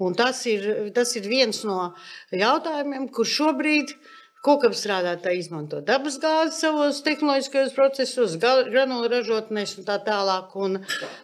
Un 0.02 0.16
tas 0.18 0.42
ir, 0.50 0.66
tas 0.96 1.14
ir 1.16 1.28
viens 1.30 1.62
no 1.64 1.94
jautājumiem, 2.34 3.08
kur 3.16 3.30
šobrīd 3.30 3.94
ir 3.94 4.14
Kokam 4.46 4.76
strādātāji 4.78 5.42
izmanto 5.42 5.80
dabas 5.82 6.20
gāzi 6.22 6.60
savos 6.60 7.00
tehnoloģiskajos 7.06 7.72
procesos, 7.74 8.36
granulu 8.38 9.10
ražotnēs 9.10 9.74
un 9.80 9.88
tā 9.88 9.96
tālāk. 10.06 10.54
Un, 10.62 10.78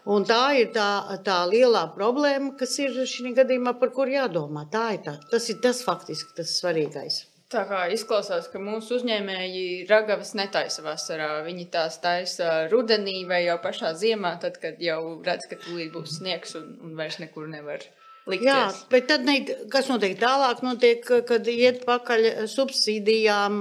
un 0.10 0.26
tā 0.26 0.42
ir 0.58 0.72
tā, 0.74 0.88
tā 1.28 1.38
lielā 1.52 1.84
problēma, 1.94 2.56
kas 2.58 2.74
ir 2.82 2.98
šī 3.12 3.36
gadījumā, 3.38 3.76
par 3.78 3.94
kur 3.94 4.10
jādomā. 4.10 4.66
Tā 4.74 4.88
ir 4.96 5.04
tā. 5.06 5.20
Tas 5.30 5.52
ir 5.54 5.62
tas 5.62 5.84
faktiski 5.86 6.34
tas 6.42 6.56
svarīgais. 6.58 7.22
Tā 7.52 7.66
kā 7.68 7.82
izklausās, 7.92 8.46
ka 8.48 8.60
mūsu 8.64 8.96
uzņēmēji 9.00 9.88
ragavas 9.90 10.32
netaisa 10.40 10.86
vasarā. 10.86 11.32
Viņi 11.44 11.66
tās 11.74 11.98
taisa 12.04 12.70
rudenī 12.72 13.26
vai 13.28 13.42
jau 13.44 13.58
pašā 13.64 13.92
ziemā, 14.00 14.38
tad, 14.40 14.56
kad 14.62 14.80
jau 14.80 15.02
redz, 15.26 15.50
ka 15.52 15.60
tūlīt 15.60 15.92
būs 15.92 16.22
sniegs 16.22 16.56
un, 16.60 16.78
un 16.80 16.96
vairs 17.00 17.20
nekur 17.20 17.50
nevar 17.52 17.84
likties. 18.32 18.48
Jā, 18.48 18.60
bet 18.94 19.10
tad 19.10 19.26
ne, 19.28 19.40
kas 19.74 19.90
notiek 19.92 20.16
tālāk, 20.22 20.62
notiek, 20.64 21.04
kad 21.28 21.48
iet 21.52 21.84
pakaļ 21.88 22.28
subsīdijām 22.52 23.58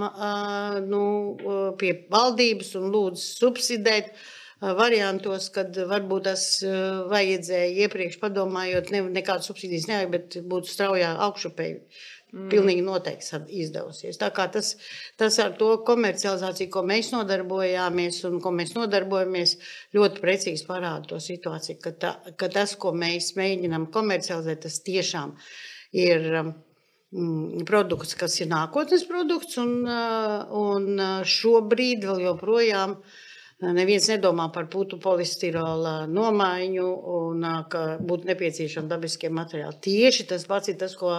nu, 0.86 1.06
pie 1.80 1.96
valdības 2.12 2.76
un 2.78 2.92
lūdz 2.94 3.24
subsidēt 3.40 4.14
variantos, 4.60 5.48
kad 5.54 5.74
varbūt 5.88 6.26
tas 6.28 6.46
vajadzēja 7.10 7.86
iepriekš 7.86 8.20
padomājot, 8.20 8.90
ne, 8.92 9.02
nekādas 9.18 9.48
subsīdijas 9.48 9.88
nevajag, 9.88 10.10
bet 10.14 10.40
būtu 10.46 10.68
straujā 10.68 11.14
augšupēji. 11.26 11.78
Pilnīgi 12.30 12.82
noteikti 12.86 13.40
izdevusies. 13.58 14.18
Tā 14.20 14.28
kā 14.34 14.46
tas, 14.54 14.76
tas 15.18 15.38
ar 15.42 15.56
to 15.58 15.72
komercializāciju, 15.86 16.70
ko 16.70 16.84
mēs 16.86 17.10
nodarbojāmies 17.10 18.20
un 18.28 18.38
ko 18.44 18.52
mēs 18.54 18.76
nodarbojamies, 18.76 19.56
ļoti 19.96 20.22
precīzi 20.22 20.66
parāda 20.68 21.10
to 21.10 21.18
situāciju, 21.22 21.80
ka, 21.82 21.92
tā, 22.04 22.12
ka 22.38 22.50
tas, 22.54 22.76
ko 22.78 22.92
mēs 22.94 23.32
mēģinām 23.38 23.88
komercializēt, 23.94 24.62
tas 24.68 24.78
tiešām 24.86 25.34
ir 25.98 26.28
mm, 26.38 27.64
produkts, 27.66 28.14
kas 28.20 28.38
ir 28.44 28.52
nākotnes 28.52 29.08
produkts, 29.10 29.58
un, 29.58 29.90
un 29.90 31.02
šobrīd 31.26 32.06
vēl 32.06 32.24
joprojām 32.28 32.94
neviens 33.60 34.08
nedomā 34.08 34.48
par 34.54 34.68
putu 34.72 34.98
polistirola 35.02 36.06
nomaiņu 36.08 36.86
un 37.16 37.46
ka 37.72 37.84
būtu 38.00 38.30
nepieciešami 38.30 38.88
dabiskie 38.88 39.30
materiāli. 39.32 39.80
Tieši 39.84 40.26
tas 40.32 40.46
pats 40.48 40.72
ir 40.72 40.78
tas, 40.80 40.96
ko 40.96 41.12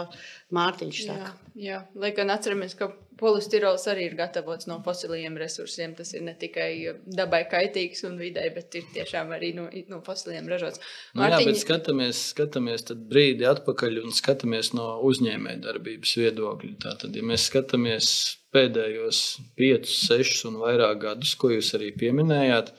Mārtiņš 0.52 1.04
saka. 1.06 1.32
Jā, 1.54 1.68
jā. 1.68 1.82
lai 1.96 2.12
gan 2.18 2.34
atceramies, 2.34 2.74
ka 2.80 2.92
polistirols 3.22 3.86
arī 3.92 4.08
ir 4.10 4.16
gatavots 4.20 4.68
no 4.70 4.80
fosiliem 4.86 5.38
resursiem. 5.40 5.94
Tas 5.98 6.12
ir 6.18 6.26
ne 6.26 6.34
tikai 6.38 6.72
dabai 7.06 7.44
kaitīgs 7.52 8.04
un 8.10 8.18
videi, 8.20 8.50
bet 8.56 8.76
ir 8.80 8.88
tiešām 8.96 9.32
arī 9.36 9.54
no, 9.58 9.68
no 9.92 10.02
fosiliem 10.06 10.50
ražots. 10.52 10.82
Nu, 11.14 11.22
Mārtiņ... 11.24 11.38
Jā, 11.38 11.48
bet 11.48 11.62
skatāmies, 11.62 12.24
skatāmies 12.34 12.88
brīdi 13.12 13.48
atpakaļ 13.50 14.02
un 14.04 14.16
skatāmies 14.16 14.74
no 14.78 14.88
uzņēmējdarbības 15.10 16.16
viedokļa. 16.22 16.74
Tātad, 16.88 17.16
ja 17.16 17.26
mēs 17.32 17.48
skatāmies 17.52 18.14
pēdējos 18.52 19.22
5, 19.62 19.94
6 20.12 20.48
un 20.50 20.58
vairāk 20.64 21.06
gadus, 21.06 21.36
ko 21.40 21.54
jūs 21.54 21.72
arī 21.80 21.94
pieminējāt, 21.96 22.74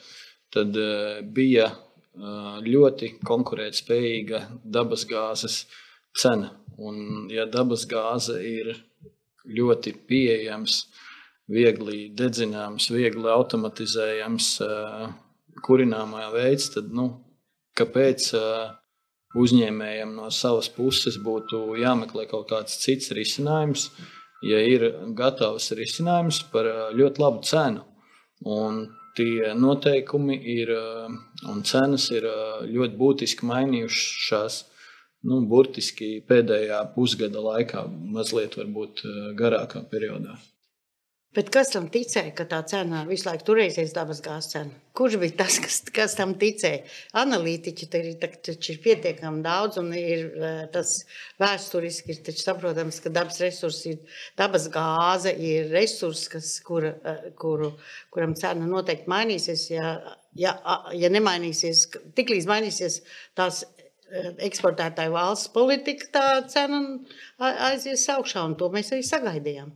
tad 0.53 0.77
uh, 0.77 1.23
bija 1.25 1.71
uh, 1.73 2.59
ļoti 2.67 3.15
konkurētspējīga 3.25 4.45
dabasgāzes 4.69 5.63
cena 6.13 6.53
Un, 6.81 7.29
ja 7.31 7.45
dabas 7.47 7.85
gāze 7.89 8.39
ir 8.47 8.73
ļoti 9.47 9.95
pieejams, 10.09 10.85
viegli 11.53 12.07
dedzināms, 12.17 12.89
viegli 12.95 13.29
automatizējams, 13.29 14.49
kurināmā 15.67 16.29
veids, 16.35 16.71
tad 16.75 16.93
nu, 16.95 17.09
kāpēc 17.79 18.31
uzņēmējiem 19.43 20.17
no 20.17 20.31
savas 20.33 20.69
puses 20.73 21.19
būtu 21.23 21.77
jāmeklē 21.81 22.27
kaut 22.31 22.51
kāds 22.53 22.79
cits 22.83 23.13
risinājums, 23.17 23.89
ja 24.45 24.59
ir 24.61 24.89
gatavs 25.17 25.71
risinājums 25.79 26.43
par 26.53 26.69
ļoti 26.97 27.23
labu 27.23 27.43
cenu. 27.47 27.87
Un 28.43 28.85
tie 29.17 29.53
noteikumi 29.55 30.37
ir 30.57 30.73
un 31.49 31.63
cenas 31.69 32.09
ir 32.11 32.27
ļoti 32.69 32.99
būtiski 32.99 33.49
mainījušās 33.49 34.63
nu, 35.29 35.43
burtiski 35.49 36.15
pēdējā 36.29 36.81
pusgada 36.97 37.43
laikā, 37.43 37.87
mazliet 38.17 38.59
varbūt 38.61 39.05
eh, 39.07 39.21
garākā 39.39 39.85
periodā. 39.91 40.39
Bet 41.33 41.49
kas 41.49 41.71
tam 41.73 41.87
ticēja, 41.89 42.35
ka 42.37 42.45
tā 42.45 42.59
cena 42.69 43.07
visu 43.09 43.25
laiku 43.25 43.47
turēsies 43.47 43.95
dabas 43.97 44.19
gāzes 44.21 44.51
cena? 44.53 44.75
Kurš 44.93 45.15
bija 45.23 45.39
tas, 45.39 45.55
kas, 45.65 45.79
kas 45.89 46.13
tam 46.19 46.35
ticēja? 46.37 46.83
Analītiķi 47.23 47.89
ir, 47.97 48.11
taču 48.21 48.75
ir 48.75 48.81
pietiekami 48.85 49.41
daudz, 49.47 49.79
un 49.81 49.95
ir 49.97 50.27
eh, 50.29 50.59
tas 50.75 50.99
vēsturiski 51.41 52.19
ir 52.19 52.37
saprotams, 52.37 53.01
ka 53.01 53.15
dabas 53.17 53.41
resursi 53.41 53.95
ir 53.95 54.19
dabas 54.37 54.69
gāze, 54.75 55.33
ir 55.33 55.73
resurs, 55.73 56.27
kas, 56.35 56.53
kur, 56.67 56.91
eh, 56.93 57.31
kuru, 57.41 57.73
kuram 58.13 58.37
cena 58.37 58.69
noteikti 58.69 59.09
mainīsies. 59.09 59.71
Ja, 59.73 59.95
ja, 60.37 60.53
ja 60.93 61.13
nemainīsies, 61.17 61.87
tiklīdz 62.13 62.51
mainīsies 62.53 63.01
tās 63.41 63.65
eksportētāju 64.49 65.15
valsts 65.15 65.53
politika, 65.55 66.09
tā 66.13 66.27
cena 66.53 66.81
aizies 67.71 68.05
augšā, 68.13 68.45
un 68.51 68.57
to 68.61 68.69
mēs 68.73 68.93
arī 68.93 69.07
sagaidījām. 69.07 69.73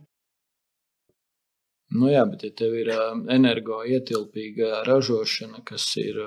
Nu 1.97 2.09
jā, 2.11 2.25
bet 2.27 2.43
ja 2.43 2.51
tev 2.51 2.75
ir 2.75 2.91
energoietilpīga 3.31 4.83
ražošana, 4.87 5.63
kas 5.67 5.87
ir 6.01 6.19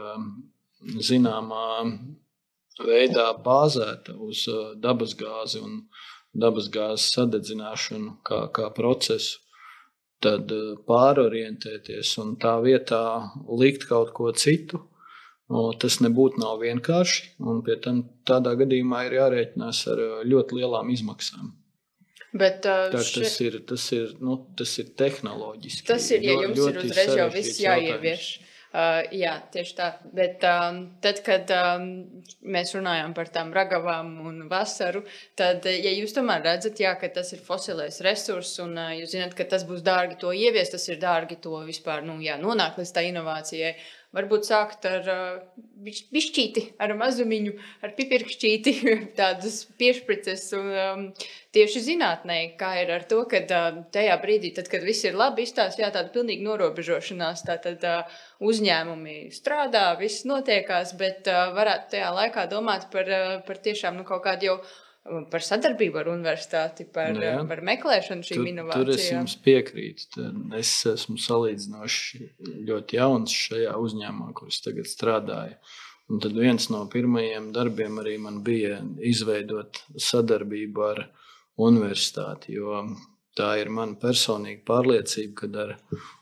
zināmā 1.04 1.66
veidā 2.80 3.26
bāzēta 3.44 4.16
uz 4.16 4.46
dabasgāzi 4.80 5.60
un 5.60 5.82
dabasgāzes 6.32 7.10
sadedzināšanu 7.12 8.16
kā, 8.24 8.46
kā 8.56 8.70
procesu, 8.72 9.42
tad 10.24 10.52
pārorientēties 10.88 12.16
un 12.22 12.36
tā 12.40 12.56
vietā 12.64 13.02
likt 13.60 13.86
kaut 13.88 14.14
ko 14.16 14.32
citu, 14.32 14.80
Tas 15.50 15.96
nebūtu 15.98 16.38
nav 16.38 16.60
vienkārši, 16.62 17.32
un 17.42 17.64
pie 17.66 17.74
tam 17.82 18.04
tādā 18.28 18.52
gadījumā 18.60 19.08
ir 19.08 19.16
jārēķinās 19.18 19.80
ar 19.90 20.02
ļoti 20.30 20.60
lielām 20.60 20.92
izmaksām. 20.94 21.56
Bet, 22.30 22.62
uh, 22.62 22.86
Tā, 22.92 23.00
še... 23.02 23.24
tas, 23.24 23.40
ir, 23.42 23.56
tas, 23.66 23.88
ir, 23.96 24.12
nu, 24.22 24.36
tas 24.58 24.76
ir 24.78 24.92
tehnoloģiski. 24.98 25.88
Tas 25.88 26.06
ir, 26.14 26.22
ja 26.22 26.38
jums 26.44 26.62
ir 26.62 26.78
uzreiz 26.84 27.16
jau 27.18 27.26
viss 27.34 27.58
jāievieš. 27.58 28.30
Uh, 28.70 29.00
jā, 29.18 29.32
tieši 29.50 29.72
tā. 29.74 29.88
Bet 30.14 30.44
um, 30.46 30.76
tad, 31.02 31.24
kad 31.26 31.50
um, 31.50 31.88
mēs 32.54 32.70
runājam 32.76 33.16
par 33.16 33.32
tām 33.34 33.50
ragavām 33.50 34.12
un 34.30 34.44
vasaru, 34.52 35.02
tad, 35.34 35.66
ja 35.66 35.90
jūs 35.90 36.14
tomēr 36.14 36.44
redzat, 36.46 36.78
jā, 36.78 36.92
ka 37.00 37.10
tas 37.10 37.34
ir 37.34 37.42
fosilais 37.42 37.98
resurs 38.06 38.52
un 38.62 38.78
uh, 38.78 38.92
jūs 39.00 39.16
zināt, 39.16 39.34
ka 39.34 39.48
tas 39.50 39.66
būs 39.66 39.82
dārgi 39.82 40.20
to 40.22 40.30
ieviest, 40.30 40.76
tas 40.76 40.86
ir 40.86 41.02
dārgi 41.02 41.40
to 41.42 41.64
vispār 41.66 42.06
nu, 42.06 42.20
jā, 42.22 42.38
nonākt 42.38 42.78
līdz 42.78 42.94
tā 42.94 43.02
inovācijai. 43.10 43.74
Uh, 43.74 43.99
varbūt 44.16 44.48
sākt 44.48 44.86
ar 44.88 45.06
pišķīti, 45.84 46.64
ar 46.82 46.92
mazumiņu, 46.98 47.52
ar 47.84 47.92
pipirkšķīti, 47.96 48.74
tādas 49.20 49.62
piešprices. 49.80 50.48
Un, 50.58 50.68
um, 50.74 51.04
tieši 51.54 51.82
zinātnē, 51.86 52.38
kā 52.60 52.72
ir 52.82 52.92
ar 52.96 53.06
to, 53.10 53.22
ka 53.30 53.40
uh, 53.44 53.80
tajā 53.94 54.18
brīdī, 54.22 54.52
tad, 54.56 54.68
kad 54.72 54.84
viss 54.86 55.06
ir 55.08 55.16
labi, 55.18 55.46
izstāsta 55.46 55.84
jā, 55.84 55.92
tāda 55.94 56.12
pilnīga 56.14 56.46
norobežošanās. 56.48 57.46
Tātad 57.48 57.86
uh, 57.88 58.20
uzņēmumi 58.44 59.18
strādā, 59.36 59.86
viss 60.00 60.26
notiekās, 60.28 60.94
bet 61.00 61.30
uh, 61.30 61.50
varētu 61.56 61.96
tajā 61.96 62.12
laikā 62.18 62.46
domāt 62.52 62.90
par, 62.92 63.08
uh, 63.08 63.40
par 63.46 63.62
tiešām 63.64 64.00
nu, 64.00 64.06
kaut 64.08 64.26
kādu 64.26 64.52
jau 64.52 64.60
par 65.30 65.44
sadarbību 65.44 66.00
ar 66.02 66.10
universitāti, 66.12 66.84
par, 66.92 67.12
Nu 67.16 67.24
jā. 67.24 67.36
par 67.48 67.62
meklēšanu 67.66 68.26
šīm 68.26 68.42
Tur, 68.42 68.48
inovācijām. 68.52 68.84
tur 68.84 68.94
es 68.94 69.06
jums 69.10 69.36
piekrītu. 69.44 70.26
Es 70.58 70.72
esmu 70.86 71.16
salīdzinoši 71.20 72.20
ļoti 72.68 72.98
jauns 73.00 73.36
šajā 73.46 73.76
uzņēmumā, 73.80 74.32
kurš 74.36 74.60
tagad 74.66 74.90
strādāju. 74.90 75.56
Un 76.10 76.18
tad 76.20 76.34
viens 76.34 76.66
no 76.74 76.82
pirmajiem 76.90 77.52
darbiem 77.54 78.00
arī 78.02 78.16
man 78.18 78.42
bija 78.42 78.80
izveidot 78.98 79.78
sadarbību 79.94 80.86
ar 80.88 81.04
universitāti. 81.60 82.56
Jo 82.58 82.82
tā 83.38 83.52
ir 83.62 83.70
mana 83.70 83.94
personīga 83.94 84.64
pārliecība, 84.66 85.34
ka 85.38 85.50
ar 85.64 85.76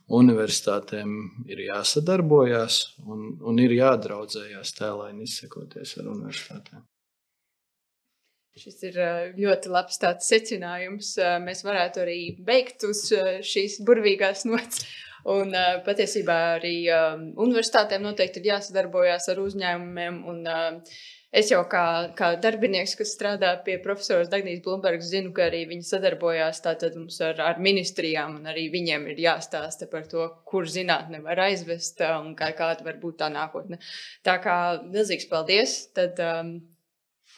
universitātēm 0.09 1.17
ir 1.49 1.64
jāsadarbojas 1.67 2.79
un, 3.05 3.38
un 3.41 3.59
ir 3.64 3.75
jādraudzējās 3.79 4.77
tēlāini 4.79 5.27
izsakoties 5.29 5.97
ar 5.99 6.12
universitātēm. 6.14 6.85
Šis 8.59 8.81
ir 8.89 8.97
ļoti 9.39 9.71
labs 9.71 10.01
tāds 10.03 10.31
secinājums. 10.31 11.13
Mēs 11.45 11.61
varētu 11.67 12.03
arī 12.03 12.19
beigt 12.39 12.87
uz 12.89 13.05
šīs 13.47 13.79
burvīgās 13.87 14.47
nots. 14.49 14.87
Un 15.29 15.53
patiesībā 15.85 16.39
arī 16.57 16.89
universitātēm 16.89 18.03
noteikti 18.07 18.41
ir 18.41 18.55
jāsadarbojas 18.55 19.29
ar 19.31 19.43
uzņēmumiem. 19.45 20.21
Un, 20.33 20.43
Es 21.29 21.51
jau 21.53 21.61
kā, 21.69 21.83
kā 22.17 22.31
darbinieks, 22.41 22.95
kas 22.97 23.11
strādā 23.13 23.51
pie 23.65 23.75
profesoras 23.85 24.31
Dagnijas 24.33 24.63
Blūmbergas, 24.65 25.11
zinu, 25.13 25.35
ka 25.37 25.45
arī 25.51 25.67
viņi 25.69 25.85
sadarbojās 25.85 26.63
ar, 26.65 27.43
ar 27.45 27.61
ministrijām, 27.61 28.39
un 28.41 28.49
arī 28.49 28.65
viņiem 28.73 29.05
ir 29.13 29.21
jāstāsta 29.27 29.91
par 29.93 30.07
to, 30.09 30.25
kur 30.49 30.65
zinātne 30.65 31.21
var 31.27 31.43
aizvest 31.45 32.01
un 32.07 32.33
kā, 32.39 32.49
kāda 32.57 32.87
var 32.87 32.97
būt 33.03 33.19
tā 33.21 33.29
nākotne. 33.35 33.77
Tā 34.25 34.39
kā 34.41 34.57
milzīgs 34.89 35.29
paldies! 35.29 35.77
Tad, 35.93 36.17
um, 36.25 36.55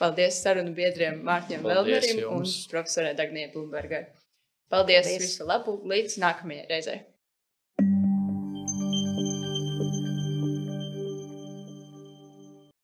Paldies 0.01 0.41
sarunu 0.41 0.73
biedriem 0.77 1.21
Mārķiem 1.27 1.67
Velderim 1.67 2.25
un 2.33 2.47
profesorai 2.73 3.13
Dagnijai 3.19 3.53
Blūmbergai. 3.53 4.05
Paldies, 4.73 5.05
Paldies. 5.05 5.25
visu 5.27 5.49
labu, 5.49 5.77
līdz 5.91 6.17
nākamajai 6.23 6.69
reizei! 6.71 7.01